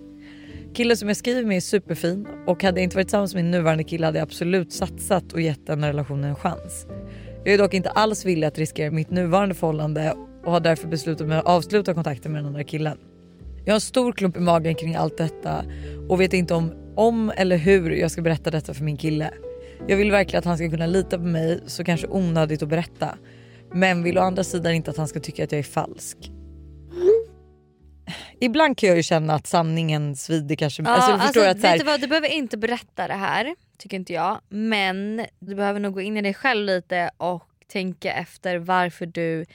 [0.73, 3.51] Killen som jag skriver med är superfin och hade jag inte varit tillsammans med min
[3.51, 6.87] nuvarande kille hade jag absolut satsat och gett den relationen en chans.
[7.43, 10.13] Jag är dock inte alls villig att riskera mitt nuvarande förhållande
[10.45, 12.97] och har därför beslutat mig att avsluta kontakten med den andra killen.
[13.65, 15.65] Jag har en stor klump i magen kring allt detta
[16.09, 19.31] och vet inte om, om eller hur jag ska berätta detta för min kille.
[19.87, 23.17] Jag vill verkligen att han ska kunna lita på mig så kanske onödigt att berätta.
[23.73, 26.17] Men vill å andra sidan inte att han ska tycka att jag är falsk.
[28.39, 30.83] Ibland kan jag ju känna att sanningen svider kanske.
[30.83, 33.55] Ja, alltså, jag att så här, vet du, vad, du behöver inte berätta det här
[33.77, 34.41] tycker inte jag.
[34.49, 39.45] Men du behöver nog gå in i dig själv lite och tänka efter varför du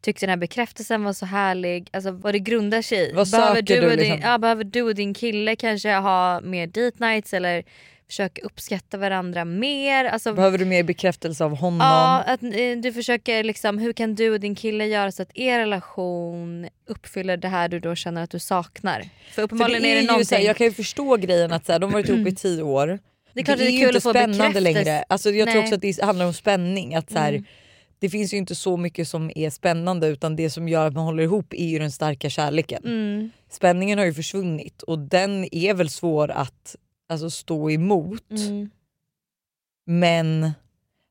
[0.00, 1.88] tyckte den här bekräftelsen var så härlig.
[1.92, 3.12] Alltså vad det grundar sig i.
[3.12, 4.30] Vad behöver du, du, och din, liksom?
[4.30, 7.64] ja, behöver du och din kille kanske ha mer date nights eller
[8.08, 10.04] försöka uppskatta varandra mer?
[10.04, 11.80] Alltså, behöver du mer bekräftelse av honom?
[11.80, 12.50] Ja, att eh,
[12.82, 17.36] du försöker liksom, hur kan du och din kille göra så att er relation uppfyller
[17.36, 19.00] det här du då känner att du saknar?
[19.00, 20.38] För För uppenbarligen det är är det någonting.
[20.38, 22.62] här, jag kan ju förstå grejen att så här, de har varit ihop i tio
[22.62, 22.98] år.
[23.32, 25.04] Det är klart att det är ju inte spännande längre.
[25.08, 25.62] Alltså, jag tror Nej.
[25.62, 26.94] också att det handlar om spänning.
[26.94, 27.44] Att så här, Mm.
[28.00, 31.04] Det finns ju inte så mycket som är spännande utan det som gör att man
[31.04, 32.82] håller ihop är ju den starka kärleken.
[32.84, 33.30] Mm.
[33.50, 36.76] Spänningen har ju försvunnit och den är väl svår att
[37.08, 38.30] alltså, stå emot.
[38.30, 38.70] Mm.
[39.84, 40.52] Men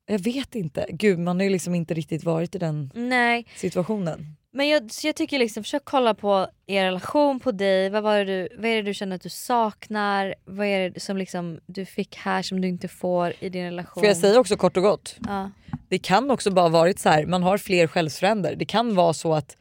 [0.05, 0.85] jag vet inte.
[0.89, 4.35] Gud man har ju liksom inte riktigt varit i den Nej, situationen.
[4.51, 7.89] men jag, jag tycker liksom försök kolla på er relation, på dig.
[7.89, 10.35] Vad, var du, vad är det du känner att du saknar?
[10.45, 14.01] Vad är det som liksom du fick här som du inte får i din relation?
[14.01, 15.15] Får jag säga också kort och gott?
[15.27, 15.51] Ja.
[15.89, 18.55] Det kan också bara varit så här, man har fler själsfränder.
[18.55, 19.57] Det kan vara så att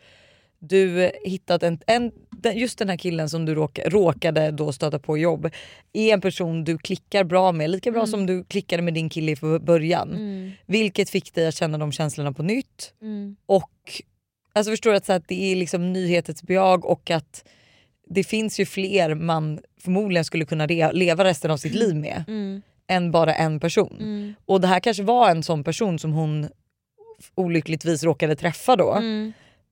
[0.58, 2.12] du hittat en, en
[2.52, 5.50] just den här killen som du råk, råkade då stöta på jobb
[5.92, 9.32] är en person du klickar bra med, lika bra som du klickade med din kille
[9.32, 10.10] i början.
[10.10, 10.52] Mm.
[10.66, 12.94] Vilket fick dig att känna de känslorna på nytt.
[13.02, 13.36] Mm.
[13.46, 14.02] Och
[14.52, 17.44] alltså förstår du att, så att det är liksom nyhetens behag och att
[18.08, 22.62] det finns ju fler man förmodligen skulle kunna leva resten av sitt liv med Mm.
[22.88, 23.96] än bara en person.
[24.00, 24.34] Mm.
[24.44, 26.48] Och det här kanske var en sån person som hon
[27.34, 28.92] olyckligtvis råkade träffa då.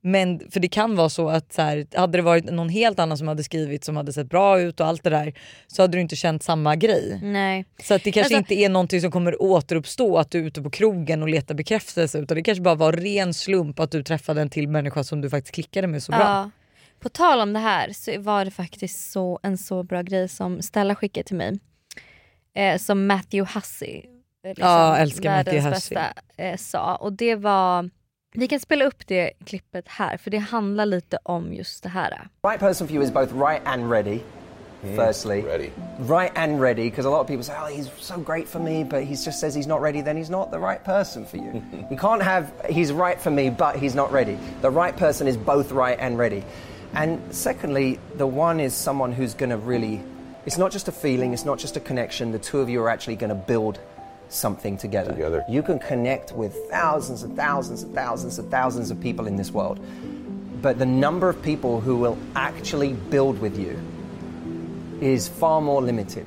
[0.07, 3.17] Men för det kan vara så att så här, hade det varit någon helt annan
[3.17, 5.33] som hade skrivit som hade sett bra ut och allt det där
[5.67, 7.19] så hade du inte känt samma grej.
[7.23, 7.65] Nej.
[7.83, 10.61] Så att det kanske Alltså- inte är någonting som kommer återuppstå att du är ute
[10.61, 14.41] på krogen och letar bekräftelse utan det kanske bara var ren slump att du träffade
[14.41, 16.19] en till människa som du faktiskt klickade med så bra.
[16.21, 16.51] Ja.
[16.99, 20.61] På tal om det här så var det faktiskt så, en så bra grej som
[20.61, 21.59] Stella skickade till mig.
[22.55, 25.95] Eh, som Matthew Hussey, eh, liksom, Ja, älskar Matthew världens Hussey.
[25.95, 26.95] bästa, eh, sa.
[26.95, 27.89] Och det var,
[28.37, 32.27] vi kan spela upp det klippet här för det handlar lite om just det här.
[32.43, 34.19] Right person for you is both right and ready.
[34.81, 35.69] Hmm, firstly, ready.
[35.99, 38.83] right and ready, because a lot of people say, "Oh, he's so great for me,"
[38.83, 40.01] but he just says he's not ready.
[40.01, 41.63] Then he's not the right person for you.
[41.91, 44.37] you can't have he's right for me, but he's not ready.
[44.61, 46.43] The right person is both right and ready.
[46.93, 50.01] And secondly, the one is someone who's going to really.
[50.45, 51.33] It's not just a feeling.
[51.33, 52.31] It's not just a connection.
[52.31, 53.79] The two of you are actually going to build
[54.35, 55.11] something together.
[55.11, 55.43] Together.
[55.49, 59.51] You can connect with thousands and thousands and thousands and thousands of people in this
[59.51, 59.79] world.
[60.61, 63.79] But the number of people who will actually build with you
[65.01, 66.25] is far more limited.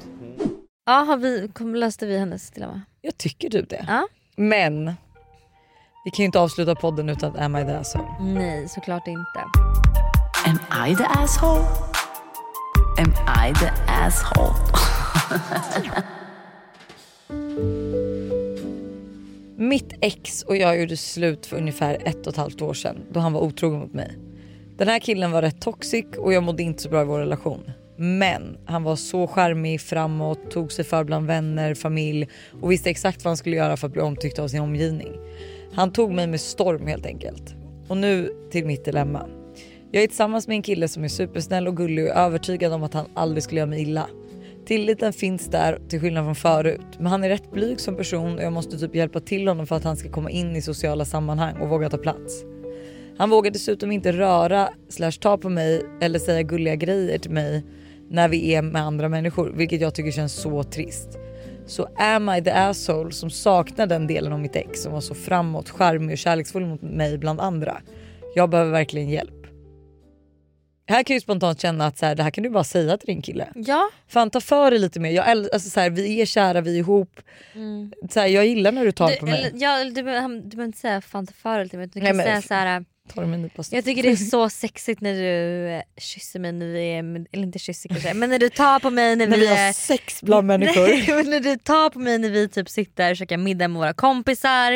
[0.86, 2.82] Ja, har vi, kom, löste vi hennes dilemma?
[3.00, 3.84] Jag tycker du det.
[3.88, 4.08] Ja.
[4.36, 4.86] Men
[6.04, 8.08] vi kan ju inte avsluta podden utan Am I the asshole?
[8.20, 9.44] Nej, såklart inte.
[10.44, 11.64] Am I the asshole?
[12.98, 13.14] Am
[13.48, 14.54] I the asshole?
[19.60, 23.20] Mitt ex och jag gjorde slut för ungefär ett och ett halvt år sedan då
[23.20, 24.18] han var otrogen mot mig.
[24.76, 27.70] Den här killen var rätt toxic och jag mådde inte så bra i vår relation.
[27.96, 32.28] Men han var så charmig, framåt, tog sig för bland vänner, familj
[32.60, 35.12] och visste exakt vad han skulle göra för att bli omtyckt av sin omgivning.
[35.72, 37.54] Han tog mig med storm helt enkelt.
[37.88, 39.28] Och nu till mitt dilemma.
[39.90, 42.82] Jag är tillsammans med en kille som är supersnäll och gullig och är övertygad om
[42.82, 44.08] att han aldrig skulle göra mig illa.
[44.68, 46.86] Tilliten finns där till skillnad från förut.
[46.98, 49.76] Men han är rätt blyg som person och jag måste typ hjälpa till honom för
[49.76, 52.44] att han ska komma in i sociala sammanhang och våga ta plats.
[53.18, 57.64] Han vågar dessutom inte röra slash ta på mig eller säga gulliga grejer till mig
[58.08, 61.18] när vi är med andra människor vilket jag tycker känns så trist.
[61.66, 65.14] Så am I the asshole som saknar den delen av mitt ex som var så
[65.14, 67.82] framåt, charmig och kärleksfull mot mig bland andra.
[68.34, 69.37] Jag behöver verkligen hjälp.
[70.88, 72.96] Här kan jag ju spontant känna att så här, det här kan du bara säga
[72.96, 73.48] till din kille.
[73.54, 73.90] Ja.
[74.08, 75.10] Fan ta för dig lite mer.
[75.10, 77.20] Jag, alltså, så här, vi är kära, vi är ihop.
[78.10, 79.24] Så här, jag gillar när du tar på Mm.
[79.26, 79.44] Du, mig.
[79.50, 82.16] eller, ja, du, du behöver inte säga fan ta för lite men du Nej, kan
[82.16, 82.84] men- säga så här.
[83.70, 87.46] Jag tycker det är så sexigt när du eh, kysser mig när vi är, eller
[87.46, 90.46] inte kysser kanske, men när du tar på mig när, När vi har sex bland
[90.46, 91.24] människor.
[91.30, 94.70] När du tar på mig när vi typ sitter och käkar middag med våra kompisar.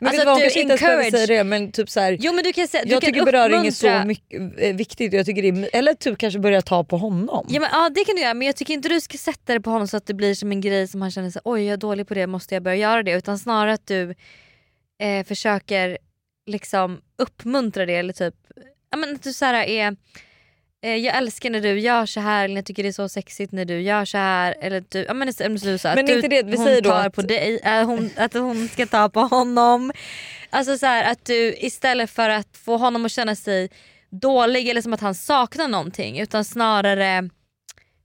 [0.00, 1.10] Men Alltså vet du du inte encourage.
[1.10, 3.24] säga det men typ så här, Jo men du kan säga, du jag kan tycker
[3.24, 5.12] beröring är så mycket, eh, viktigt.
[5.12, 7.46] Jag tycker det är, eller typ kanske börja ta på honom.
[7.48, 9.60] Ja, men, ja det kan du göra men jag tycker inte du ska sätta det
[9.60, 11.72] på honom så att det blir som en grej som han känner sig oj jag
[11.72, 13.12] är dålig på det, måste jag börja göra det?
[13.12, 14.14] Utan snarare att du
[15.02, 15.98] eh, försöker
[16.50, 18.34] liksom uppmuntra det eller typ,
[18.90, 19.96] ja men att du så här är
[20.82, 23.52] eh, jag älskar när du gör så här eller jag tycker det är så sexigt
[23.52, 24.54] när du gör så här.
[24.60, 25.26] Eller du, ja, men,
[25.62, 28.34] du sa, Men att inte det- vi säger då att- på dig, äh, hon, att
[28.34, 29.92] hon ska ta på honom.
[30.50, 33.70] Alltså så här, att du istället för att få honom att känna sig
[34.10, 37.30] dålig eller som att han saknar någonting utan snarare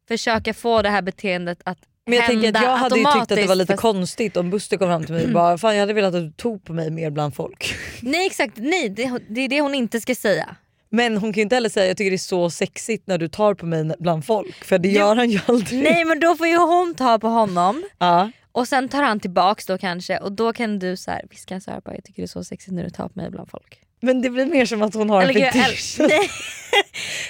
[0.08, 3.30] försöka få det här beteendet att Men jag tänker att jag hade ju tyckt att
[3.30, 5.80] det var lite fast- konstigt om Buster kom fram till mig och bara fan jag
[5.80, 7.76] hade velat att du tog på mig mer bland folk.
[8.01, 10.56] Nej exakt, nej det, det är det hon inte ska säga.
[10.89, 13.28] Men hon kan ju inte heller säga jag tycker det är så sexigt när du
[13.28, 14.95] tar på mig bland folk för det Jo.
[14.99, 15.84] gör han ju aldrig.
[15.84, 18.32] Nej men då får ju hon ta på honom Ja.
[18.51, 21.72] och sen tar han tillbaks då kanske och då kan du så här, viska så
[21.72, 23.80] här bara, jag tycker det är så sexigt när du tar på mig bland folk.
[24.06, 25.95] Men det blir mer som att hon har en Eller fetisch.
[25.99, 26.30] nej.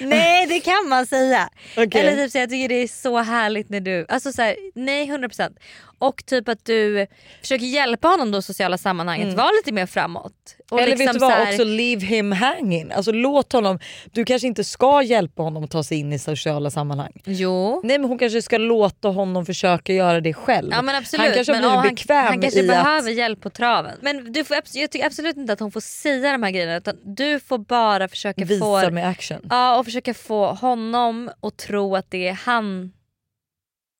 [0.00, 1.48] nej det kan man säga.
[1.76, 2.00] Okej.
[2.00, 5.06] Eller typ säga jag tycker det är så härligt när du, alltså så här, nej
[5.06, 5.56] 100%
[5.98, 7.06] Och typ att du
[7.40, 10.32] försöker hjälpa honom då i sociala sammanhanget, var lite mer framåt.
[10.70, 12.92] Och Eller vet liksom du vad, här- också leave him hanging.
[12.92, 13.78] Alltså låt honom,
[14.12, 17.22] du kanske inte ska hjälpa honom att ta sig in i sociala sammanhang.
[17.24, 17.80] Jo.
[17.84, 20.68] Nej men hon kanske ska låta honom försöka göra det själv.
[20.72, 21.26] Ja men absolut.
[21.26, 23.16] Han kanske men, ja, blivit bekväm han, han kanske i behöver att...
[23.16, 23.98] hjälp på traven.
[24.00, 26.96] Men du får, jag tycker absolut inte att hon får säga de här grejerna utan
[27.04, 29.40] du får bara försöka Visa få med action.
[29.50, 32.92] Ja och försöka få honom att tro att det är han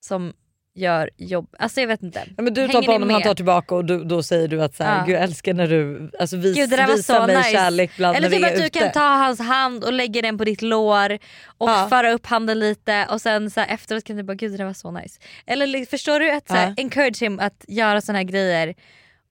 [0.06, 0.32] som
[0.76, 1.54] gör jobb.
[1.58, 2.22] Alltså jag vet inte.
[2.36, 4.62] Ja, men du tar Hänger på honom, han tar tillbaka och du, då säger du
[4.62, 5.04] att så här, Ja.
[5.06, 7.50] Gud, jag älskar när du alltså, vis, Gud, visar mig nice.
[7.50, 8.78] kärlek bland Eller när typ vi är att du ute.
[8.78, 11.18] kan ta hans hand och lägga den på ditt lår
[11.58, 11.86] och Ja.
[11.90, 14.64] föra upp handen lite och sen så här, efteråt kan du bara gud det där
[14.64, 15.20] var så nice.
[15.46, 16.30] Eller förstår du?
[16.30, 16.74] att så här.
[16.76, 18.74] Encourage him att göra såna här grejer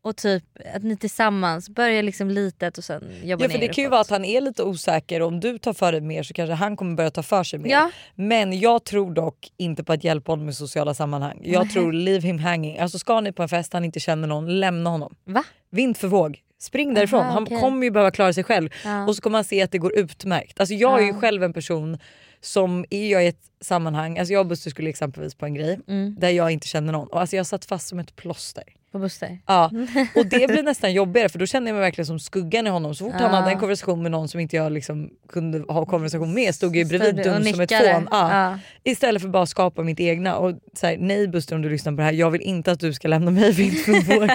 [0.06, 0.44] och typ
[0.76, 4.02] att ni tillsammans börjar liksom litet och sen jobba Ja, för det kan ju vara
[4.02, 6.78] att han är lite osäker och om du tar för dig mer så kanske han
[6.78, 7.70] kommer börja ta för sig mer.
[7.72, 7.92] Ja.
[8.16, 11.42] Men jag tror dock inte på att hjälpa honom i sociala sammanhang.
[11.44, 12.78] Jag tror leave him hanging.
[12.80, 15.16] Alltså ska ni på en fest han inte känner någon, lämna honom.
[15.24, 15.44] Va?
[15.72, 16.42] Vind för våg.
[16.60, 17.26] Spring därifrån.
[17.26, 17.60] Han okej.
[17.60, 18.70] kommer ju behöva klara sig själv.
[18.84, 19.08] Ja.
[19.08, 20.60] Och så kommer han se att det går utmärkt.
[20.60, 21.20] Alltså jag är ju Ja.
[21.20, 21.98] själv en person
[22.42, 25.80] som är jag i ett sammanhang, alltså jag och Buster skulle exempelvis på en grej
[25.88, 26.16] Mm.
[26.20, 28.64] där jag inte känner någon och alltså jag satt fast som ett plåster.
[28.96, 29.40] På Buster?
[29.46, 29.72] Ja,
[30.16, 32.96] och det blir nästan jobbigare för då känner jag mig verkligen som skuggan i honom.
[32.96, 36.34] Så fort han hade en konversation med någon som inte jag liksom kunde ha konversation
[36.34, 38.08] med stod jag ju bredvid dum som ett fån.
[38.12, 38.60] Ja.
[38.84, 40.36] Istället för bara att skapa mitt egna.
[40.36, 42.80] Och så här, nej Buster om du lyssnar på det här, jag vill inte att
[42.80, 44.30] du ska lämna mig vind för våg.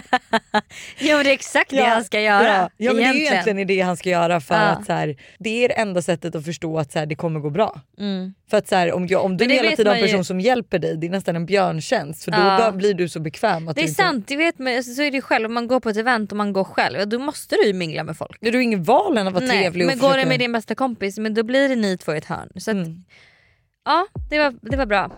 [0.99, 2.47] Jo men det är exakt det han ska göra.
[2.57, 3.67] Ja, ja men det är ju egentligen.
[3.67, 6.79] det han ska göra för att så här, det är det enda sättet att förstå
[6.79, 7.81] att så här, det kommer gå bra.
[7.99, 8.35] Mm.
[8.51, 10.25] För att så här, om, jag, om du hela tiden har en man ju- person
[10.25, 12.31] som hjälper dig, det är nästan en björntjänst för
[12.67, 13.69] då blir du så bekväm.
[13.69, 15.47] Att Det du är inte, sant, vet man, alltså, så är det ju själv.
[15.47, 18.05] Om man går på ett event och man går själv, då måste du ju mingla
[18.05, 18.37] med folk.
[18.41, 21.19] Du har ingen val än att vara trevlig men går det med din bästa kompis,
[21.19, 22.49] men då blir det ni två i ett hörn.
[22.57, 23.05] Så att, Mm.
[23.85, 25.11] ja, det var, det var bra.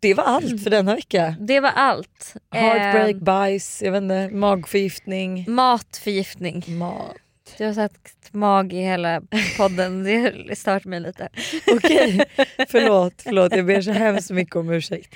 [0.00, 1.34] Det var allt för denna vecka.
[1.40, 2.34] Det var allt.
[2.50, 5.44] Heartbreak, Eh, bajs, jag vet inte, magförgiftning.
[5.48, 6.64] matförgiftning.
[6.78, 7.16] Mat.
[7.58, 9.22] Du har sagt mag i hela
[9.56, 11.28] podden, det stört mig lite.
[11.72, 12.24] Okej,
[12.68, 13.56] förlåt, förlåt.
[13.56, 15.14] Jag ber så hemskt mycket om ursäkt.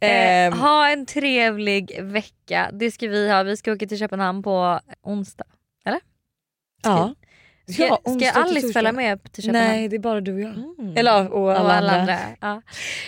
[0.00, 3.42] Eh, Ehm, ha en trevlig vecka, det ska vi ha.
[3.42, 5.44] Vi ska åka till Köpenhamn på onsdag.
[6.82, 7.14] ja.
[7.72, 9.68] Ska, Ja, ska onsdag till Alice följa med till Köpenhamn?
[9.68, 10.52] Nej, det är bara du och jag.
[10.78, 10.96] Mm.
[10.96, 12.18] Eller och alla, och alla andra.
[12.18, 12.62] andra.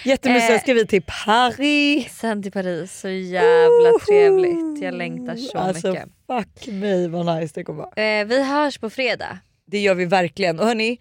[0.05, 0.15] Ja.
[0.31, 2.19] Eh, ska vi till Paris.
[2.19, 4.83] Sen till Paris, så jävla trevligt.
[4.83, 6.09] Jag längtar så alltså, mycket.
[6.27, 8.03] Fuck mig vad nice det kommer vara.
[8.21, 9.39] Eh, vi hörs på fredag.
[9.67, 10.61] Det gör vi verkligen.
[10.61, 10.99] Och hörni,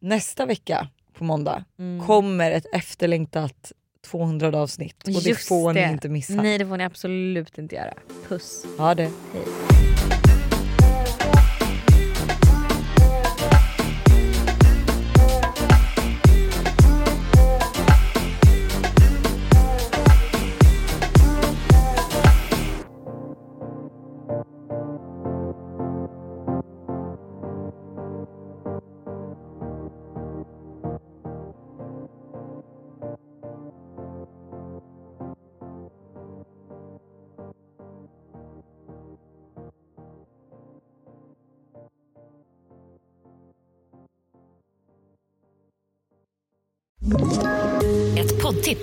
[0.00, 0.88] nästa vecka
[1.18, 2.06] på måndag Mm.
[2.06, 3.72] kommer ett efterlängtat
[4.02, 5.86] 200 avsnitt och det Just får det.
[5.86, 6.32] ni inte missa.
[6.34, 7.94] Nej det får ni absolut inte göra.
[8.28, 8.64] Puss.
[8.78, 9.10] Ha det.
[9.32, 9.91] Hej.